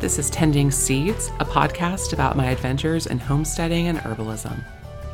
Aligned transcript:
This 0.00 0.18
is 0.18 0.30
Tending 0.30 0.70
Seeds, 0.70 1.28
a 1.40 1.44
podcast 1.44 2.14
about 2.14 2.34
my 2.34 2.46
adventures 2.46 3.06
in 3.06 3.18
homesteading 3.18 3.88
and 3.88 3.98
herbalism. 3.98 4.64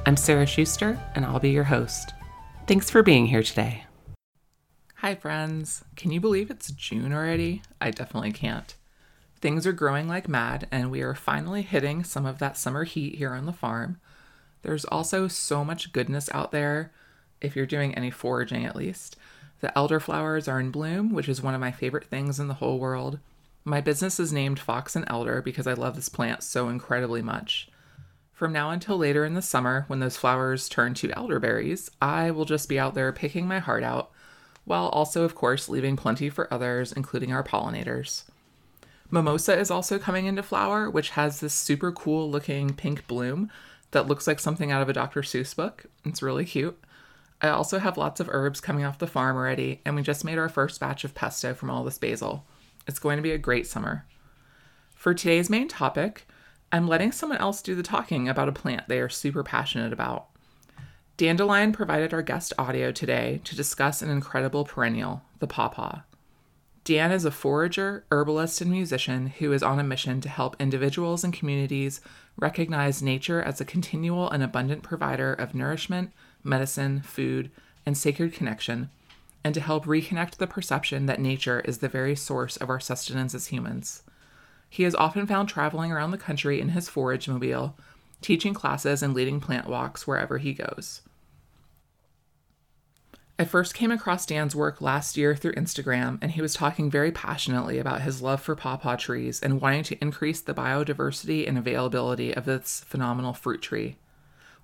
I'm 0.07 0.17
Sarah 0.17 0.47
Schuster, 0.47 0.97
and 1.17 1.25
I'll 1.25 1.41
be 1.41 1.51
your 1.51 1.65
host. 1.65 2.15
Thanks 2.69 2.89
for 2.89 3.03
being 3.03 3.27
here 3.27 3.43
today. 3.43 3.85
Hi, 4.99 5.17
friends. 5.17 5.83
Can 5.97 6.13
you 6.13 6.21
believe 6.21 6.53
it's 6.53 6.71
June 6.71 7.13
already? 7.13 7.63
I 7.81 7.91
definitely 7.91 8.31
can't. 8.31 8.77
Things 9.41 9.67
are 9.67 9.73
growing 9.73 10.07
like 10.07 10.29
mad, 10.29 10.69
and 10.71 10.93
we 10.93 11.03
are 11.03 11.17
finally 11.17 11.63
hitting 11.63 12.05
some 12.05 12.25
of 12.25 12.39
that 12.39 12.57
summer 12.57 12.85
heat 12.85 13.17
here 13.17 13.35
on 13.35 13.47
the 13.47 13.53
farm. 13.53 13.99
There's 14.63 14.85
also 14.85 15.27
so 15.27 15.65
much 15.65 15.93
goodness 15.93 16.31
out 16.33 16.53
there, 16.53 16.93
if 17.41 17.57
you're 17.57 17.67
doing 17.67 17.93
any 17.97 18.13
foraging 18.13 18.65
at 18.65 18.77
least. 18.77 19.17
The 19.63 19.73
elderflowers 19.75 20.47
are 20.47 20.61
in 20.61 20.71
bloom, 20.71 21.13
which 21.13 21.29
is 21.29 21.43
one 21.43 21.55
of 21.55 21.61
my 21.61 21.73
favorite 21.73 22.07
things 22.07 22.39
in 22.39 22.47
the 22.47 22.55
whole 22.55 22.79
world. 22.79 23.19
My 23.69 23.81
business 23.81 24.21
is 24.21 24.33
named 24.33 24.61
Fox 24.61 24.95
and 24.95 25.05
Elder 25.09 25.43
because 25.43 25.67
I 25.67 25.73
love 25.73 25.97
this 25.97 26.09
plant 26.09 26.45
so 26.45 26.69
incredibly 26.69 27.21
much. 27.21 27.69
From 28.33 28.53
now 28.53 28.71
until 28.71 28.97
later 28.97 29.25
in 29.25 29.35
the 29.35 29.43
summer, 29.43 29.87
when 29.89 29.99
those 29.99 30.17
flowers 30.17 30.69
turn 30.69 30.95
to 30.95 31.11
elderberries, 31.17 31.91
I 32.01 32.31
will 32.31 32.45
just 32.45 32.69
be 32.69 32.79
out 32.79 32.95
there 32.95 33.11
picking 33.11 33.49
my 33.49 33.59
heart 33.59 33.83
out, 33.83 34.13
while 34.67 34.87
also, 34.91 35.25
of 35.25 35.35
course, 35.35 35.69
leaving 35.69 35.97
plenty 35.97 36.31
for 36.31 36.53
others, 36.55 36.93
including 36.93 37.33
our 37.33 37.43
pollinators. 37.43 38.23
Mimosa 39.11 39.59
is 39.59 39.73
also 39.73 39.99
coming 39.99 40.27
into 40.27 40.45
flower, 40.45 40.89
which 40.89 41.11
has 41.11 41.41
this 41.41 41.53
super 41.53 41.91
cool 41.91 42.31
looking 42.31 42.73
pink 42.73 43.09
bloom 43.09 43.51
that 43.91 44.07
looks 44.07 44.29
like 44.29 44.39
something 44.39 44.71
out 44.71 44.83
of 44.83 44.89
a 44.89 44.93
Dr. 44.93 45.23
Seuss 45.23 45.57
book. 45.57 45.87
It's 46.05 46.23
really 46.23 46.45
cute. 46.45 46.79
I 47.43 47.49
also 47.49 47.81
have 47.81 47.99
lots 47.99 48.21
of 48.21 48.29
herbs 48.31 48.61
coming 48.61 48.85
off 48.85 49.01
the 49.01 49.09
farm 49.09 49.37
already, 49.37 49.81
and 49.85 49.97
we 49.97 50.03
just 50.03 50.25
made 50.25 50.39
our 50.39 50.49
first 50.49 50.79
batch 50.79 51.03
of 51.03 51.17
pesto 51.17 51.53
from 51.53 51.69
all 51.69 51.83
this 51.83 51.99
basil. 51.99 52.45
It's 52.87 52.99
going 52.99 53.17
to 53.17 53.23
be 53.23 53.33
a 53.33 53.39
great 53.39 53.67
summer. 53.67 54.07
For 54.95 55.13
today's 55.15 55.51
main 55.51 55.69
topic, 55.69 56.27
I'm 56.73 56.89
letting 56.89 57.13
someone 57.13 57.39
else 57.39 57.63
do 57.63 57.75
the 57.75 57.83
talking 57.83 58.29
about 58.29 58.49
a 58.49 58.53
plant 58.53 58.89
they 58.89 59.01
are 59.01 59.09
super 59.09 59.43
passionate 59.43 59.93
about. 59.93 60.27
Dandelion 61.17 61.73
provided 61.73 62.13
our 62.13 62.23
guest 62.23 62.53
audio 62.59 62.93
today 62.93 63.41
to 63.45 63.57
discuss 63.57 64.03
an 64.03 64.11
incredible 64.11 64.65
perennial, 64.65 65.23
the 65.39 65.47
pawpaw. 65.47 66.01
Dan 66.85 67.11
is 67.11 67.25
a 67.25 67.31
forager, 67.31 68.05
herbalist, 68.13 68.61
and 68.61 68.71
musician 68.71 69.29
who 69.39 69.53
is 69.53 69.63
on 69.63 69.81
a 69.81 69.85
mission 69.85 70.21
to 70.21 70.29
help 70.29 70.55
individuals 70.61 71.25
and 71.25 71.33
communities 71.33 72.01
recognize 72.37 73.03
nature 73.03 73.43
as 73.43 73.61
a 73.61 73.65
continual 73.65 74.31
and 74.31 74.43
abundant 74.43 74.83
provider 74.85 75.33
of 75.33 75.55
nourishment, 75.55 76.13
medicine, 76.45 77.01
food, 77.01 77.51
and 77.85 77.99
sacred 77.99 78.33
connection, 78.33 78.91
and 79.47 79.55
to 79.55 79.61
help 79.61 79.85
reconnect 79.85 80.39
the 80.39 80.47
perception 80.49 81.07
that 81.07 81.21
nature 81.21 81.61
is 81.61 81.79
the 81.79 81.89
very 81.89 82.17
source 82.17 82.57
of 82.57 82.69
our 82.69 82.81
sustenance 82.81 83.33
as 83.33 83.47
humans. 83.47 84.03
He 84.69 84.83
is 84.83 84.97
often 84.97 85.25
found 85.25 85.49
traveling 85.49 85.93
around 85.93 86.11
the 86.11 86.19
country 86.19 86.61
in 86.61 86.71
his 86.71 86.89
forage 86.89 87.29
mobile, 87.29 87.79
teaching 88.21 88.55
classes 88.55 89.05
and 89.05 89.15
leading 89.15 89.39
plant 89.39 89.69
walks 89.69 90.05
wherever 90.05 90.39
he 90.39 90.53
goes. 90.53 91.03
I 93.39 93.45
first 93.45 93.73
came 93.73 93.93
across 93.93 94.27
Dan's 94.27 94.57
work 94.57 94.81
last 94.81 95.17
year 95.17 95.37
through 95.37 95.53
Instagram, 95.53 96.19
and 96.21 96.33
he 96.33 96.43
was 96.43 96.55
talking 96.55 96.91
very 96.91 97.13
passionately 97.13 97.79
about 97.79 98.03
his 98.03 98.21
love 98.21 98.43
for 98.43 98.57
pawpaw 98.57 98.97
trees 98.97 99.41
and 99.41 99.61
wanting 99.61 99.85
to 99.85 99.99
increase 100.03 100.41
the 100.41 100.55
biodiversity 100.55 101.47
and 101.47 101.57
availability 101.57 102.35
of 102.35 102.47
this 102.47 102.81
phenomenal 102.81 103.33
fruit 103.33 103.63
tree. 103.63 103.97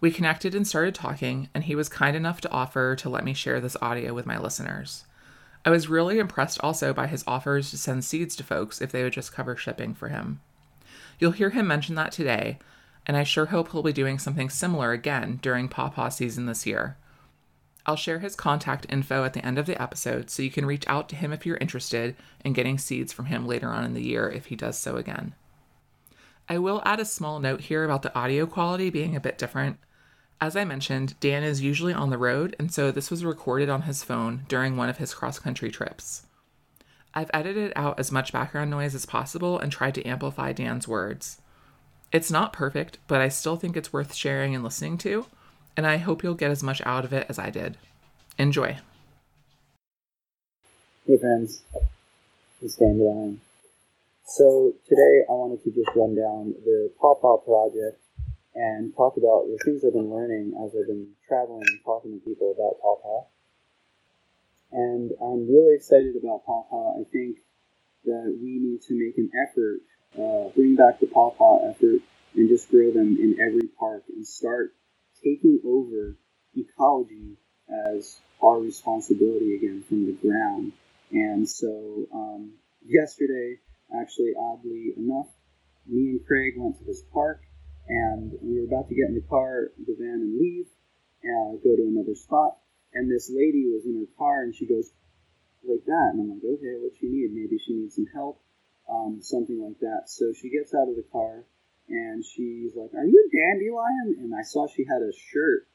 We 0.03 0.11
connected 0.11 0.53
and 0.56 0.67
started 0.67 0.97
talking, 0.97 1.48
and 1.55 1.62
he 1.62 1.77
was 1.77 1.89
kind 1.89 2.17
enough 2.17 2.41
to 2.41 2.50
offer 2.50 2.97
to 2.97 3.08
let 3.08 3.25
me 3.25 3.34
share 3.34 3.61
this 3.61 3.77
audio 3.81 4.12
with 4.12 4.27
my 4.27 4.36
listeners. 4.36 5.05
I 5.64 5.70
was 5.70 5.89
really 5.89 6.19
impressed 6.19 6.58
also 6.61 6.92
by 6.92 7.06
his 7.06 7.22
offers 7.25 7.70
to 7.70 7.78
send 7.78 8.05
seeds 8.05 8.34
to 8.34 8.42
folks 8.42 8.83
if 8.83 8.91
they 8.91 9.05
would 9.05 9.12
just 9.12 9.33
cover 9.33 9.55
shipping 9.55 9.95
for 9.95 10.08
him. 10.08 10.41
You'll 11.20 11.30
hear 11.30 11.51
him 11.51 11.68
mention 11.68 11.95
that 11.95 12.11
today, 12.11 12.58
and 13.07 13.17
I 13.17 13.23
sure 13.23 13.46
hope 13.46 13.70
he'll 13.70 13.85
be 13.85 13.92
doing 13.92 14.18
something 14.18 14.51
similar 14.51 14.91
again 14.91 15.39
during 15.41 15.68
pawpaw 15.68 16.08
season 16.08 16.46
this 16.46 16.67
year. 16.67 16.96
I'll 17.86 17.95
share 17.95 18.18
his 18.18 18.35
contact 18.35 18.86
info 18.89 19.23
at 19.23 19.35
the 19.35 19.46
end 19.46 19.57
of 19.57 19.67
the 19.67 19.80
episode 19.80 20.30
so 20.30 20.42
you 20.42 20.51
can 20.51 20.67
reach 20.67 20.85
out 20.89 21.08
to 21.11 21.17
him 21.17 21.33
if 21.33 21.46
you're 21.46 21.58
interested 21.58 22.17
in 22.45 22.55
getting 22.55 22.77
seeds 22.77 23.12
from 23.12 23.27
him 23.27 23.46
later 23.46 23.68
on 23.68 23.85
in 23.85 23.95
the 23.95 24.02
year 24.02 24.29
if 24.29 24.46
he 24.46 24.57
does 24.57 24.77
so 24.77 24.96
again. 24.96 25.36
I 26.48 26.58
will 26.58 26.83
add 26.85 26.98
a 26.98 27.05
small 27.05 27.39
note 27.39 27.61
here 27.61 27.85
about 27.85 28.02
the 28.02 28.12
audio 28.18 28.46
quality 28.46 28.91
being 28.91 29.14
a 29.14 29.20
bit 29.20 29.39
different. 29.39 29.79
As 30.41 30.57
I 30.57 30.65
mentioned, 30.65 31.19
Dan 31.20 31.45
is 31.45 31.63
usually 31.63 31.93
on 31.93 32.11
the 32.11 32.19
road, 32.19 32.57
and 32.59 32.73
so 32.73 32.91
this 32.91 33.11
was 33.11 33.25
recorded 33.25 33.69
on 33.69 33.83
his 33.83 34.03
phone 34.03 34.45
during 34.48 34.77
one 34.77 34.89
of 34.89 34.98
his 34.98 35.15
cross 35.15 35.39
country 35.39 35.70
trips. 35.70 36.27
I've 37.15 37.31
edited 37.33 37.73
out 37.77 38.01
as 38.01 38.11
much 38.11 38.33
background 38.33 38.71
noise 38.71 38.95
as 38.95 39.07
possible 39.07 39.59
and 39.59 39.71
tried 39.71 39.95
to 39.97 40.05
amplify 40.05 40.53
Dan's 40.53 40.89
words. 40.89 41.41
It's 42.11 42.31
not 42.31 42.53
perfect, 42.53 42.98
but 43.07 43.21
I 43.21 43.29
still 43.29 43.57
think 43.57 43.77
it's 43.77 43.92
worth 43.92 44.15
sharing 44.15 44.55
and 44.55 44.65
listening 44.65 44.98
to 44.98 45.27
and 45.77 45.87
I 45.87 45.97
hope 45.97 46.23
you'll 46.23 46.35
get 46.35 46.51
as 46.51 46.63
much 46.63 46.83
out 46.85 47.05
of 47.05 47.13
it 47.13 47.27
as 47.29 47.39
I 47.39 47.51
did. 47.51 47.77
Enjoy. 48.39 48.79
Hey 51.07 51.19
friends, 51.19 51.63
it's 52.61 52.77
Dandelion. 52.77 53.41
So 54.27 54.73
today 54.89 55.23
I 55.29 55.33
wanted 55.33 55.63
to 55.65 55.71
just 55.71 55.91
run 55.97 56.15
down 56.15 56.55
the 56.65 56.91
Paw 57.01 57.15
Paw 57.17 57.39
project 57.39 58.01
and 58.55 58.95
talk 58.96 59.17
about 59.17 59.46
the 59.46 59.58
things 59.64 59.85
I've 59.85 59.92
been 59.92 60.13
learning 60.13 60.55
as 60.64 60.74
I've 60.77 60.86
been 60.86 61.08
traveling 61.27 61.64
and 61.67 61.80
talking 61.85 62.13
to 62.13 62.24
people 62.24 62.52
about 62.52 62.80
Pawpaw. 62.80 63.27
And 64.73 65.13
I'm 65.20 65.48
really 65.48 65.74
excited 65.74 66.17
about 66.17 66.45
Pawpaw. 66.45 67.01
I 67.01 67.05
think 67.12 67.39
that 68.05 68.39
we 68.41 68.58
need 68.58 68.83
to 68.83 68.95
make 68.95 69.17
an 69.18 69.30
effort, 69.46 69.80
uh, 70.18 70.48
bring 70.55 70.77
back 70.77 71.01
the 71.01 71.07
Pawpaw 71.07 71.70
effort, 71.70 72.01
and 72.35 72.48
just 72.48 72.70
grow 72.70 72.91
them 72.91 73.17
in 73.20 73.39
every 73.41 73.68
park 73.79 74.05
and 74.08 74.27
start 74.27 74.74
taking 75.23 75.61
over 75.64 76.17
ecology 76.57 77.36
as 77.96 78.20
our 78.42 78.58
responsibility 78.58 79.55
again 79.57 79.85
from 79.89 80.07
the 80.07 80.12
ground. 80.12 80.73
And 81.11 81.48
so 81.48 82.07
um, 82.12 82.52
yesterday, 82.85 83.58
actually, 83.95 84.33
oddly 84.39 84.92
enough, 84.96 85.29
me 85.86 86.11
and 86.11 86.27
Craig 86.27 86.55
went 86.57 86.79
to 86.79 86.85
this 86.85 87.02
park, 87.12 87.42
and 87.92 88.33
we 88.41 88.57
were 88.57 88.64
about 88.67 88.89
to 88.89 88.97
get 88.97 89.13
in 89.13 89.14
the 89.14 89.29
car, 89.29 89.69
the 89.77 89.92
van, 90.01 90.25
and 90.25 90.41
leave, 90.41 90.67
and 91.23 91.61
go 91.61 91.77
to 91.77 91.85
another 91.85 92.17
spot. 92.17 92.57
And 92.95 93.11
this 93.11 93.29
lady 93.29 93.69
was 93.69 93.85
in 93.85 94.01
her 94.01 94.11
car, 94.17 94.42
and 94.45 94.55
she 94.55 94.64
goes 94.64 94.92
like 95.64 95.85
that, 95.85 96.08
and 96.13 96.20
I'm 96.25 96.30
like, 96.33 96.45
okay, 96.45 96.80
what 96.80 96.97
she 96.97 97.08
need? 97.08 97.36
Maybe 97.36 97.61
she 97.61 97.77
needs 97.77 97.95
some 97.97 98.08
help, 98.13 98.41
um, 98.89 99.20
something 99.20 99.61
like 99.61 99.79
that. 99.80 100.08
So 100.08 100.33
she 100.33 100.48
gets 100.48 100.73
out 100.73 100.89
of 100.89 100.97
the 100.97 101.05
car, 101.13 101.45
and 101.89 102.25
she's 102.25 102.73
like, 102.75 102.95
"Are 102.97 103.05
you 103.05 103.20
a 103.20 103.29
dandelion?" 103.29 104.24
And 104.24 104.33
I 104.35 104.42
saw 104.42 104.67
she 104.67 104.85
had 104.89 105.03
a 105.03 105.13
shirt 105.13 105.69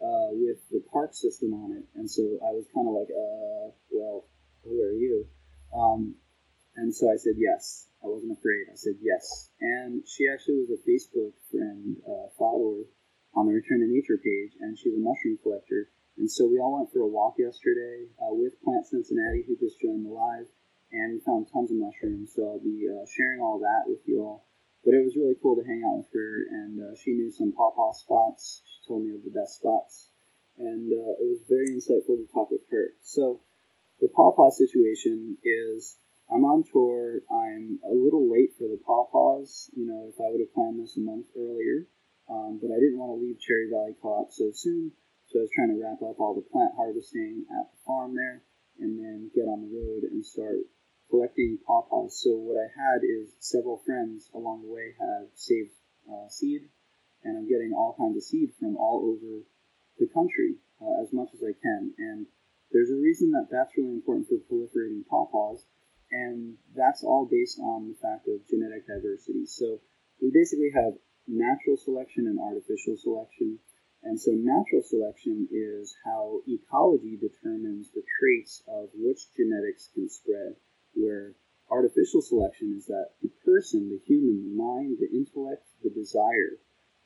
uh, 0.00 0.32
with 0.32 0.64
the 0.70 0.80
park 0.90 1.12
system 1.12 1.52
on 1.52 1.76
it, 1.76 1.84
and 1.94 2.08
so 2.08 2.22
I 2.40 2.50
was 2.56 2.64
kind 2.72 2.88
of 2.88 2.94
like, 2.96 3.12
"Uh, 3.12 3.76
well, 3.92 4.24
who 4.64 4.80
are 4.80 4.96
you?" 4.96 5.26
Um, 5.76 6.16
and 6.78 6.94
so 6.94 7.10
I 7.10 7.16
said 7.16 7.34
yes. 7.36 7.88
I 7.98 8.06
wasn't 8.06 8.38
afraid. 8.38 8.70
I 8.70 8.78
said 8.78 8.94
yes, 9.02 9.50
and 9.60 10.06
she 10.06 10.30
actually 10.30 10.62
was 10.62 10.70
a 10.70 10.86
Facebook 10.86 11.34
friend, 11.50 11.98
uh, 12.06 12.30
follower 12.38 12.86
on 13.34 13.46
the 13.46 13.52
Return 13.52 13.82
to 13.82 13.90
Nature 13.90 14.22
page, 14.22 14.54
and 14.60 14.78
she's 14.78 14.94
a 14.94 15.02
mushroom 15.02 15.38
collector. 15.42 15.90
And 16.16 16.30
so 16.30 16.46
we 16.46 16.58
all 16.58 16.78
went 16.78 16.92
for 16.92 17.02
a 17.02 17.10
walk 17.10 17.34
yesterday 17.38 18.06
uh, 18.22 18.34
with 18.34 18.62
Plant 18.62 18.86
Cincinnati, 18.86 19.42
who 19.46 19.58
just 19.58 19.82
joined 19.82 20.06
the 20.06 20.14
live, 20.14 20.46
and 20.92 21.14
we 21.14 21.20
found 21.26 21.50
tons 21.50 21.70
of 21.70 21.78
mushrooms. 21.78 22.34
So 22.34 22.46
I'll 22.46 22.62
be 22.62 22.86
uh, 22.86 23.06
sharing 23.06 23.40
all 23.42 23.58
that 23.66 23.90
with 23.90 24.02
you 24.06 24.22
all. 24.22 24.46
But 24.84 24.94
it 24.94 25.02
was 25.02 25.18
really 25.18 25.34
cool 25.42 25.58
to 25.58 25.66
hang 25.66 25.82
out 25.82 25.98
with 25.98 26.14
her, 26.14 26.46
and 26.50 26.78
uh, 26.78 26.94
she 26.94 27.18
knew 27.18 27.30
some 27.30 27.50
pawpaw 27.50 27.92
spots. 27.98 28.62
She 28.62 28.86
told 28.86 29.06
me 29.06 29.14
of 29.14 29.26
the 29.26 29.34
best 29.34 29.58
spots, 29.58 30.10
and 30.56 30.86
uh, 30.86 31.18
it 31.18 31.26
was 31.26 31.42
very 31.50 31.74
insightful 31.74 32.14
to 32.14 32.30
talk 32.30 32.50
with 32.50 32.62
her. 32.70 32.94
So 33.02 33.42
the 34.00 34.08
pawpaw 34.08 34.50
situation 34.50 35.36
is 35.42 35.98
I'm 36.32 36.44
on 36.44 36.64
tour. 36.64 37.20
I'm 37.30 37.80
a 37.88 37.94
little 37.94 38.30
late 38.30 38.52
for 38.58 38.68
the 38.68 38.80
pawpaws. 38.84 39.70
You 39.74 39.88
know, 39.88 40.12
if 40.12 40.20
I 40.20 40.28
would 40.30 40.40
have 40.40 40.54
planned 40.54 40.80
this 40.80 40.96
a 40.96 41.00
month 41.00 41.26
earlier, 41.36 41.88
um, 42.28 42.60
but 42.60 42.68
I 42.68 42.76
didn't 42.76 43.00
want 43.00 43.16
to 43.16 43.22
leave 43.24 43.40
Cherry 43.40 43.68
Valley 43.72 43.96
Co-op 44.00 44.32
so 44.32 44.52
soon. 44.52 44.92
So 45.28 45.40
I 45.40 45.42
was 45.42 45.52
trying 45.54 45.72
to 45.72 45.80
wrap 45.80 46.00
up 46.00 46.20
all 46.20 46.34
the 46.36 46.44
plant 46.52 46.72
harvesting 46.76 47.44
at 47.48 47.72
the 47.72 47.80
farm 47.86 48.14
there, 48.14 48.42
and 48.80 48.98
then 48.98 49.30
get 49.34 49.48
on 49.48 49.64
the 49.64 49.72
road 49.72 50.04
and 50.04 50.24
start 50.24 50.68
collecting 51.10 51.58
pawpaws. 51.66 52.20
So 52.20 52.36
what 52.36 52.60
I 52.60 52.68
had 52.68 53.00
is 53.04 53.32
several 53.40 53.80
friends 53.84 54.28
along 54.34 54.62
the 54.62 54.72
way 54.72 54.94
have 55.00 55.28
saved 55.34 55.72
uh, 56.08 56.28
seed, 56.28 56.68
and 57.24 57.36
I'm 57.36 57.48
getting 57.48 57.72
all 57.72 57.96
kinds 57.96 58.16
of 58.16 58.22
seed 58.22 58.52
from 58.60 58.76
all 58.76 59.04
over 59.04 59.44
the 59.98 60.08
country 60.12 60.56
uh, 60.80 61.02
as 61.02 61.12
much 61.12 61.28
as 61.34 61.40
I 61.42 61.56
can. 61.56 61.92
And 61.98 62.26
there's 62.72 62.90
a 62.90 63.00
reason 63.00 63.32
that 63.32 63.48
that's 63.50 63.76
really 63.76 63.96
important 63.96 64.28
for 64.28 64.36
proliferating 64.44 65.04
pawpaws, 65.08 65.64
and 66.10 66.56
that's 66.74 67.04
all 67.04 67.28
based 67.30 67.58
on 67.60 67.88
the 67.88 67.98
fact 68.00 68.28
of 68.28 68.46
genetic 68.48 68.86
diversity. 68.86 69.46
So 69.46 69.80
we 70.20 70.30
basically 70.32 70.70
have 70.74 70.94
natural 71.26 71.76
selection 71.76 72.26
and 72.26 72.40
artificial 72.40 72.96
selection. 72.96 73.58
And 74.02 74.18
so 74.18 74.30
natural 74.32 74.82
selection 74.82 75.48
is 75.50 75.94
how 76.04 76.40
ecology 76.48 77.18
determines 77.20 77.90
the 77.90 78.02
traits 78.18 78.62
of 78.68 78.88
which 78.94 79.32
genetics 79.36 79.90
can 79.92 80.08
spread 80.08 80.56
where 80.94 81.34
artificial 81.70 82.22
selection 82.22 82.74
is 82.76 82.86
that 82.86 83.10
the 83.22 83.30
person, 83.44 83.90
the 83.90 84.00
human, 84.06 84.48
the 84.48 84.56
mind, 84.56 84.96
the 85.00 85.10
intellect, 85.10 85.66
the 85.82 85.90
desire, 85.90 86.56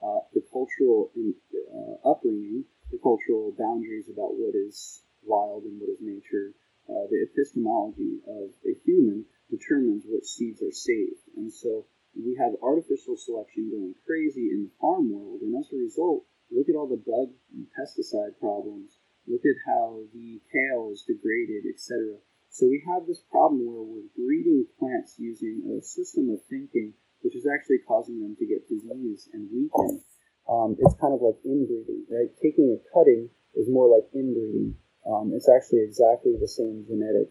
uh, 0.03 0.21
the 0.35 0.43
cultural 0.53 1.11
uh, 1.17 2.09
upbringing, 2.09 2.65
the 2.91 2.99
cultural 3.03 3.53
boundaries 3.59 4.09
about 4.09 4.37
what 4.39 4.55
is 4.55 5.03
wild 5.25 5.65
and 5.65 5.81
what 5.81 5.91
is 5.91 5.99
nature, 6.01 6.55
uh, 6.89 7.07
the 7.11 7.27
epistemology 7.31 8.21
of 8.27 8.51
a 8.67 8.75
human 8.85 9.25
determines 9.51 10.05
which 10.07 10.25
seeds 10.25 10.63
are 10.63 10.73
saved. 10.73 11.23
And 11.37 11.53
so 11.53 11.87
we 12.15 12.37
have 12.41 12.53
artificial 12.63 13.17
selection 13.17 13.71
going 13.71 13.95
crazy 14.07 14.51
in 14.51 14.69
the 14.69 14.77
farm 14.81 15.13
world, 15.13 15.41
and 15.43 15.57
as 15.57 15.73
a 15.73 15.77
result, 15.77 16.25
look 16.51 16.69
at 16.69 16.77
all 16.77 16.89
the 16.89 17.01
bug 17.01 17.33
and 17.55 17.67
pesticide 17.73 18.39
problems. 18.41 18.99
Look 19.27 19.43
at 19.47 19.63
how 19.67 20.03
the 20.13 20.43
kale 20.51 20.91
is 20.93 21.07
degraded, 21.07 21.65
etc. 21.71 22.19
So 22.51 22.67
we 22.67 22.83
have 22.91 23.07
this 23.07 23.23
problem 23.31 23.65
where 23.65 23.87
we're 23.87 24.13
breeding 24.19 24.67
plants 24.79 25.17
using 25.19 25.63
a 25.79 25.81
system 25.81 26.29
of 26.29 26.45
thinking 26.51 26.95
which 27.23 27.35
is 27.35 27.47
actually 27.47 27.79
causing 27.87 28.21
them 28.21 28.37
to 28.39 28.47
get 28.47 28.69
disease 28.69 29.31
and 29.33 29.49
weaken. 29.51 30.03
Um, 30.51 30.77
it's 30.79 30.95
kind 31.01 31.15
of 31.15 31.23
like 31.23 31.39
inbreeding, 31.47 32.05
right? 32.11 32.29
Taking 32.43 32.75
a 32.75 32.79
cutting 32.91 33.31
is 33.55 33.71
more 33.71 33.87
like 33.87 34.11
inbreeding. 34.13 34.75
Um, 35.07 35.33
it's 35.35 35.49
actually 35.49 35.83
exactly 35.83 36.37
the 36.39 36.49
same 36.49 36.85
genetic 36.87 37.31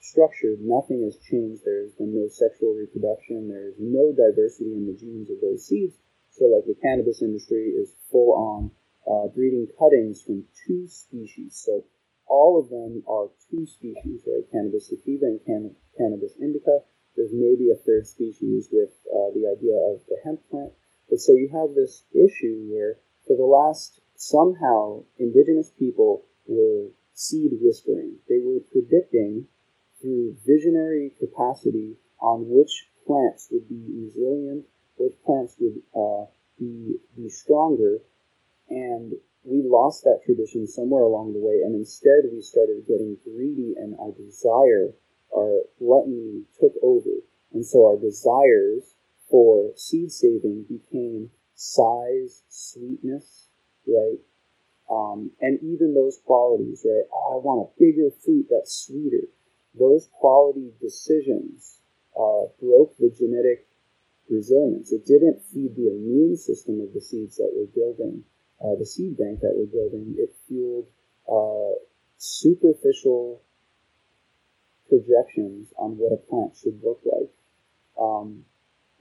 structure. 0.00 0.54
Nothing 0.60 1.02
has 1.02 1.18
changed. 1.18 1.62
There's 1.64 1.92
been 1.94 2.14
no 2.14 2.28
sexual 2.28 2.74
reproduction. 2.74 3.48
There's 3.48 3.74
no 3.78 4.12
diversity 4.12 4.72
in 4.72 4.86
the 4.86 4.94
genes 4.98 5.30
of 5.30 5.40
those 5.40 5.66
seeds. 5.66 5.94
So, 6.30 6.46
like 6.46 6.66
the 6.66 6.78
cannabis 6.80 7.22
industry 7.22 7.74
is 7.74 7.94
full 8.10 8.32
on 8.32 8.70
uh, 9.06 9.28
breeding 9.34 9.66
cuttings 9.78 10.22
from 10.22 10.44
two 10.66 10.86
species. 10.86 11.58
So, 11.64 11.84
all 12.28 12.60
of 12.60 12.70
them 12.70 13.02
are 13.08 13.30
two 13.50 13.66
species, 13.66 14.22
right? 14.26 14.44
Cannabis 14.52 14.88
sativa 14.88 15.26
and 15.26 15.44
can- 15.44 15.76
Cannabis 15.96 16.36
indica. 16.40 16.80
There's 17.16 17.32
maybe 17.32 17.70
a 17.70 17.82
third 17.82 18.06
species 18.06 18.68
with 18.70 18.94
uh, 19.10 19.34
the 19.34 19.50
idea 19.50 19.74
of 19.74 20.06
the 20.06 20.18
hemp 20.22 20.40
plant. 20.50 20.72
But 21.10 21.18
so 21.18 21.32
you 21.32 21.48
have 21.52 21.74
this 21.74 22.04
issue 22.12 22.68
where, 22.70 23.00
for 23.26 23.36
the 23.36 23.48
last 23.48 24.00
somehow, 24.14 25.02
indigenous 25.18 25.70
people 25.70 26.26
were 26.46 26.90
seed 27.18 27.50
whispering. 27.60 28.14
They 28.28 28.38
were 28.38 28.60
predicting 28.70 29.48
through 30.00 30.36
visionary 30.46 31.10
capacity 31.18 31.96
on 32.20 32.46
which 32.46 32.86
plants 33.04 33.48
would 33.50 33.68
be 33.68 33.82
resilient, 33.90 34.64
which 34.96 35.14
plants 35.26 35.56
would 35.58 35.82
uh, 35.98 36.26
be, 36.58 36.94
be 37.16 37.28
stronger, 37.28 37.98
and 38.68 39.14
we 39.42 39.62
lost 39.66 40.04
that 40.04 40.20
tradition 40.24 40.68
somewhere 40.68 41.02
along 41.02 41.32
the 41.32 41.40
way, 41.40 41.62
and 41.64 41.74
instead 41.74 42.30
we 42.32 42.40
started 42.40 42.86
getting 42.86 43.16
greedy, 43.24 43.74
and 43.76 43.98
our 43.98 44.12
desire, 44.12 44.94
our 45.34 45.62
gluttony 45.80 46.44
took 46.60 46.74
over, 46.82 47.18
and 47.52 47.66
so 47.66 47.84
our 47.84 47.98
desires 47.98 48.94
for 49.28 49.72
seed 49.74 50.12
saving 50.12 50.66
became 50.68 51.30
size, 51.54 52.42
sweetness, 52.48 53.48
right? 53.86 54.18
Um, 54.90 55.30
and 55.40 55.58
even 55.62 55.94
those 55.94 56.18
qualities, 56.24 56.84
right? 56.84 57.04
Oh, 57.12 57.34
I 57.34 57.44
want 57.44 57.68
a 57.68 57.78
bigger 57.78 58.10
fruit 58.24 58.46
that's 58.50 58.86
sweeter. 58.86 59.28
Those 59.78 60.08
quality 60.12 60.72
decisions 60.80 61.78
uh, 62.16 62.48
broke 62.60 62.96
the 62.96 63.12
genetic 63.16 63.68
resilience. 64.30 64.92
It 64.92 65.06
didn't 65.06 65.42
feed 65.52 65.76
the 65.76 65.88
immune 65.90 66.36
system 66.36 66.80
of 66.80 66.94
the 66.94 67.00
seeds 67.00 67.36
that 67.36 67.52
we're 67.52 67.72
building, 67.74 68.24
uh, 68.64 68.76
the 68.78 68.86
seed 68.86 69.16
bank 69.18 69.40
that 69.40 69.54
we're 69.54 69.66
building. 69.66 70.14
It 70.16 70.34
fueled 70.46 70.88
uh, 71.28 71.78
superficial 72.16 73.42
projections 74.88 75.68
on 75.76 75.98
what 75.98 76.12
a 76.12 76.16
plant 76.16 76.56
should 76.56 76.80
look 76.82 77.00
like 77.04 77.30
um, 78.00 78.44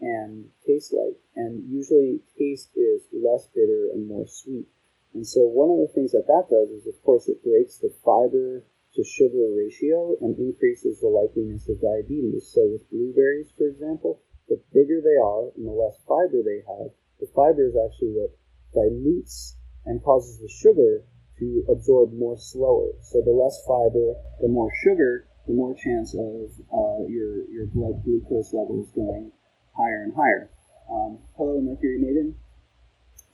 and 0.01 0.45
taste 0.65 0.93
like. 0.93 1.17
And 1.35 1.63
usually, 1.71 2.19
taste 2.37 2.69
is 2.75 3.01
less 3.13 3.47
bitter 3.53 3.89
and 3.93 4.07
more 4.07 4.27
sweet. 4.27 4.67
And 5.13 5.25
so 5.25 5.47
one 5.47 5.71
of 5.71 5.79
the 5.79 5.93
things 5.93 6.11
that 6.11 6.27
that 6.27 6.49
does 6.49 6.69
is, 6.69 6.87
of 6.87 7.01
course, 7.03 7.27
it 7.27 7.43
breaks 7.43 7.77
the 7.77 7.93
fiber 8.03 8.63
to 8.93 9.03
sugar 9.03 9.53
ratio 9.55 10.15
and 10.21 10.37
increases 10.37 10.99
the 10.99 11.07
likeliness 11.07 11.69
of 11.69 11.81
diabetes. 11.81 12.49
So 12.53 12.65
with 12.67 12.89
blueberries, 12.89 13.51
for 13.57 13.67
example, 13.67 14.21
the 14.49 14.61
bigger 14.73 15.01
they 15.01 15.19
are 15.21 15.51
and 15.55 15.67
the 15.67 15.71
less 15.71 15.99
fiber 16.07 16.41
they 16.43 16.63
have, 16.65 16.91
the 17.19 17.27
fiber 17.35 17.67
is 17.67 17.75
actually 17.75 18.13
what 18.15 18.31
dilutes 18.73 19.57
and 19.85 20.03
causes 20.03 20.39
the 20.39 20.49
sugar 20.49 21.03
to 21.39 21.63
absorb 21.69 22.13
more 22.13 22.37
slower. 22.37 22.91
So 23.01 23.21
the 23.21 23.31
less 23.31 23.61
fiber, 23.67 24.15
the 24.41 24.47
more 24.47 24.71
sugar, 24.83 25.27
the 25.47 25.53
more 25.53 25.75
chance 25.75 26.13
of 26.13 26.51
uh, 26.73 27.05
your 27.07 27.47
your 27.49 27.67
blood 27.67 28.03
glucose 28.03 28.53
levels 28.53 28.89
going 28.95 29.31
higher 29.75 30.03
and 30.03 30.13
higher. 30.13 30.49
Um, 30.91 31.19
hello, 31.37 31.61
Mercury 31.61 31.99
Maiden. 31.99 32.35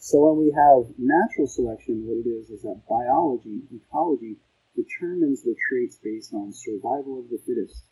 So 0.03 0.19
when 0.19 0.43
we 0.43 0.51
have 0.51 0.91
natural 0.99 1.47
selection, 1.47 2.03
what 2.03 2.19
it 2.19 2.27
is 2.27 2.51
is 2.51 2.67
that 2.67 2.83
biology, 2.91 3.63
ecology, 3.71 4.35
determines 4.75 5.47
the 5.47 5.55
traits 5.55 5.95
based 5.95 6.35
on 6.35 6.51
survival 6.51 7.23
of 7.23 7.31
the 7.31 7.39
fittest. 7.47 7.87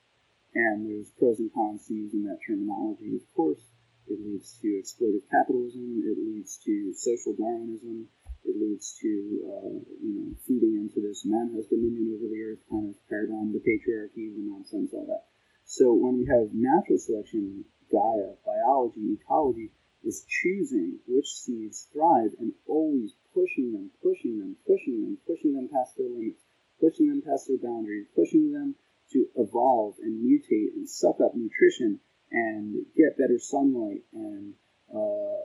And 0.52 0.84
there's 0.84 1.16
pros 1.16 1.40
and 1.40 1.48
cons 1.56 1.88
to 1.88 1.96
using 1.96 2.28
that 2.28 2.44
terminology, 2.44 3.16
of 3.16 3.24
course. 3.32 3.64
It 4.12 4.20
leads 4.20 4.60
to 4.60 4.68
exploitative 4.76 5.24
capitalism. 5.32 6.04
It 6.04 6.20
leads 6.20 6.60
to 6.68 6.92
social 7.00 7.32
Darwinism. 7.32 8.12
It 8.44 8.60
leads 8.60 8.92
to, 9.00 9.12
uh, 9.48 9.80
you 10.04 10.12
know, 10.12 10.36
feeding 10.44 10.84
into 10.84 11.00
this 11.00 11.24
man 11.24 11.56
has 11.56 11.72
dominion 11.72 12.12
over 12.12 12.28
the 12.28 12.44
earth 12.44 12.60
kind 12.68 12.92
of 12.92 13.00
paradigm, 13.08 13.56
the 13.56 13.64
patriarchy, 13.64 14.36
the 14.36 14.44
nonsense, 14.52 14.92
all 14.92 15.08
that. 15.08 15.32
So 15.64 15.96
when 15.96 16.20
we 16.20 16.28
have 16.28 16.52
natural 16.52 17.00
selection, 17.00 17.64
Gaia, 17.88 18.36
biology, 18.44 19.16
ecology, 19.16 19.72
is 20.04 20.26
choosing 20.28 21.00
which 21.08 21.28
seeds 21.28 21.88
thrive 21.94 22.32
and 22.40 22.54
always 22.68 23.14
pushing 23.34 23.72
them, 23.72 23.92
pushing 24.02 24.40
them, 24.40 24.56
pushing 24.66 25.02
them, 25.02 25.18
pushing 25.28 25.54
them 25.54 25.70
past 25.72 25.98
their 25.98 26.10
limits, 26.10 26.42
pushing 26.80 27.08
them 27.08 27.22
past 27.22 27.48
their 27.48 27.58
boundaries, 27.58 28.08
pushing 28.16 28.52
them 28.52 28.76
to 29.12 29.28
evolve 29.36 29.96
and 30.02 30.26
mutate 30.26 30.74
and 30.76 30.90
suck 30.90 31.20
up 31.24 31.36
nutrition 31.36 32.00
and 32.32 32.86
get 32.96 33.18
better 33.18 33.38
sunlight 33.38 34.04
and 34.14 34.54
uh, 34.94 35.38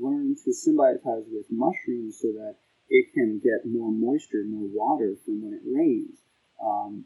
learn 0.00 0.36
to 0.44 0.50
symbiotize 0.50 1.24
with 1.30 1.46
mushrooms 1.50 2.18
so 2.20 2.28
that 2.32 2.56
it 2.88 3.12
can 3.14 3.40
get 3.42 3.70
more 3.70 3.90
moisture, 3.90 4.44
more 4.46 4.68
water 4.72 5.16
from 5.24 5.42
when 5.42 5.54
it 5.54 5.62
rains. 5.64 6.18
Um, 6.62 7.04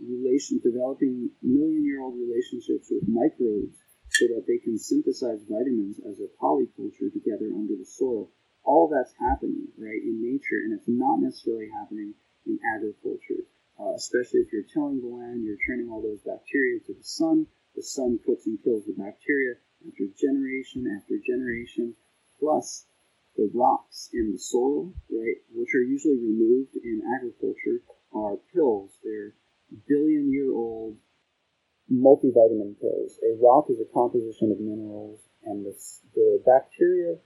relation 0.00 0.60
developing 0.62 1.30
million 1.42 1.84
year 1.84 2.00
old 2.00 2.14
relationships 2.16 2.88
with 2.90 3.08
microbes 3.08 3.76
so 4.10 4.26
that 4.28 4.46
they 4.46 4.58
can 4.58 4.78
synthesize 4.78 5.44
vitamins 5.48 5.98
as 6.00 6.20
a 6.20 6.32
polyculture 6.40 7.12
together 7.12 7.50
under 7.52 7.76
the 7.76 7.84
soil. 7.84 8.30
All 8.64 8.88
that's 8.88 9.14
happening, 9.20 9.68
right, 9.78 10.02
in 10.02 10.22
nature, 10.22 10.58
and 10.64 10.72
it's 10.72 10.88
not 10.88 11.20
necessarily 11.20 11.68
happening 11.70 12.14
in 12.46 12.58
agriculture. 12.74 13.46
Uh, 13.78 13.92
especially 13.94 14.40
if 14.40 14.52
you're 14.52 14.66
tilling 14.72 15.00
the 15.00 15.06
land, 15.06 15.44
you're 15.44 15.60
turning 15.68 15.90
all 15.90 16.00
those 16.00 16.22
bacteria 16.22 16.80
to 16.80 16.94
the 16.94 17.04
sun. 17.04 17.46
The 17.74 17.82
sun 17.82 18.18
cooks 18.24 18.46
and 18.46 18.62
kills 18.64 18.86
the 18.86 18.94
bacteria 18.96 19.56
after 19.86 20.06
generation 20.18 20.88
after 20.96 21.18
generation. 21.18 21.94
Plus, 22.40 22.86
the 23.36 23.50
rocks 23.52 24.08
in 24.14 24.32
the 24.32 24.38
soil, 24.38 24.94
right, 25.10 25.36
which 25.52 25.74
are 25.74 25.84
usually 25.84 26.16
removed 26.16 26.74
in 26.82 27.02
agriculture, 27.04 27.82
are 28.14 28.38
pills. 28.54 28.96
They're 29.04 29.34
billion 29.86 30.32
year 30.32 30.52
old 30.52 30.96
multivitamin 31.92 32.78
pills. 32.80 33.18
A 33.22 33.36
rock 33.40 33.66
is 33.70 33.80
a 33.80 33.92
composition 33.92 34.50
of 34.50 34.60
minerals, 34.60 35.20
and 35.44 35.64
the, 35.64 35.74
the 36.14 36.42
bacteria 36.44 37.16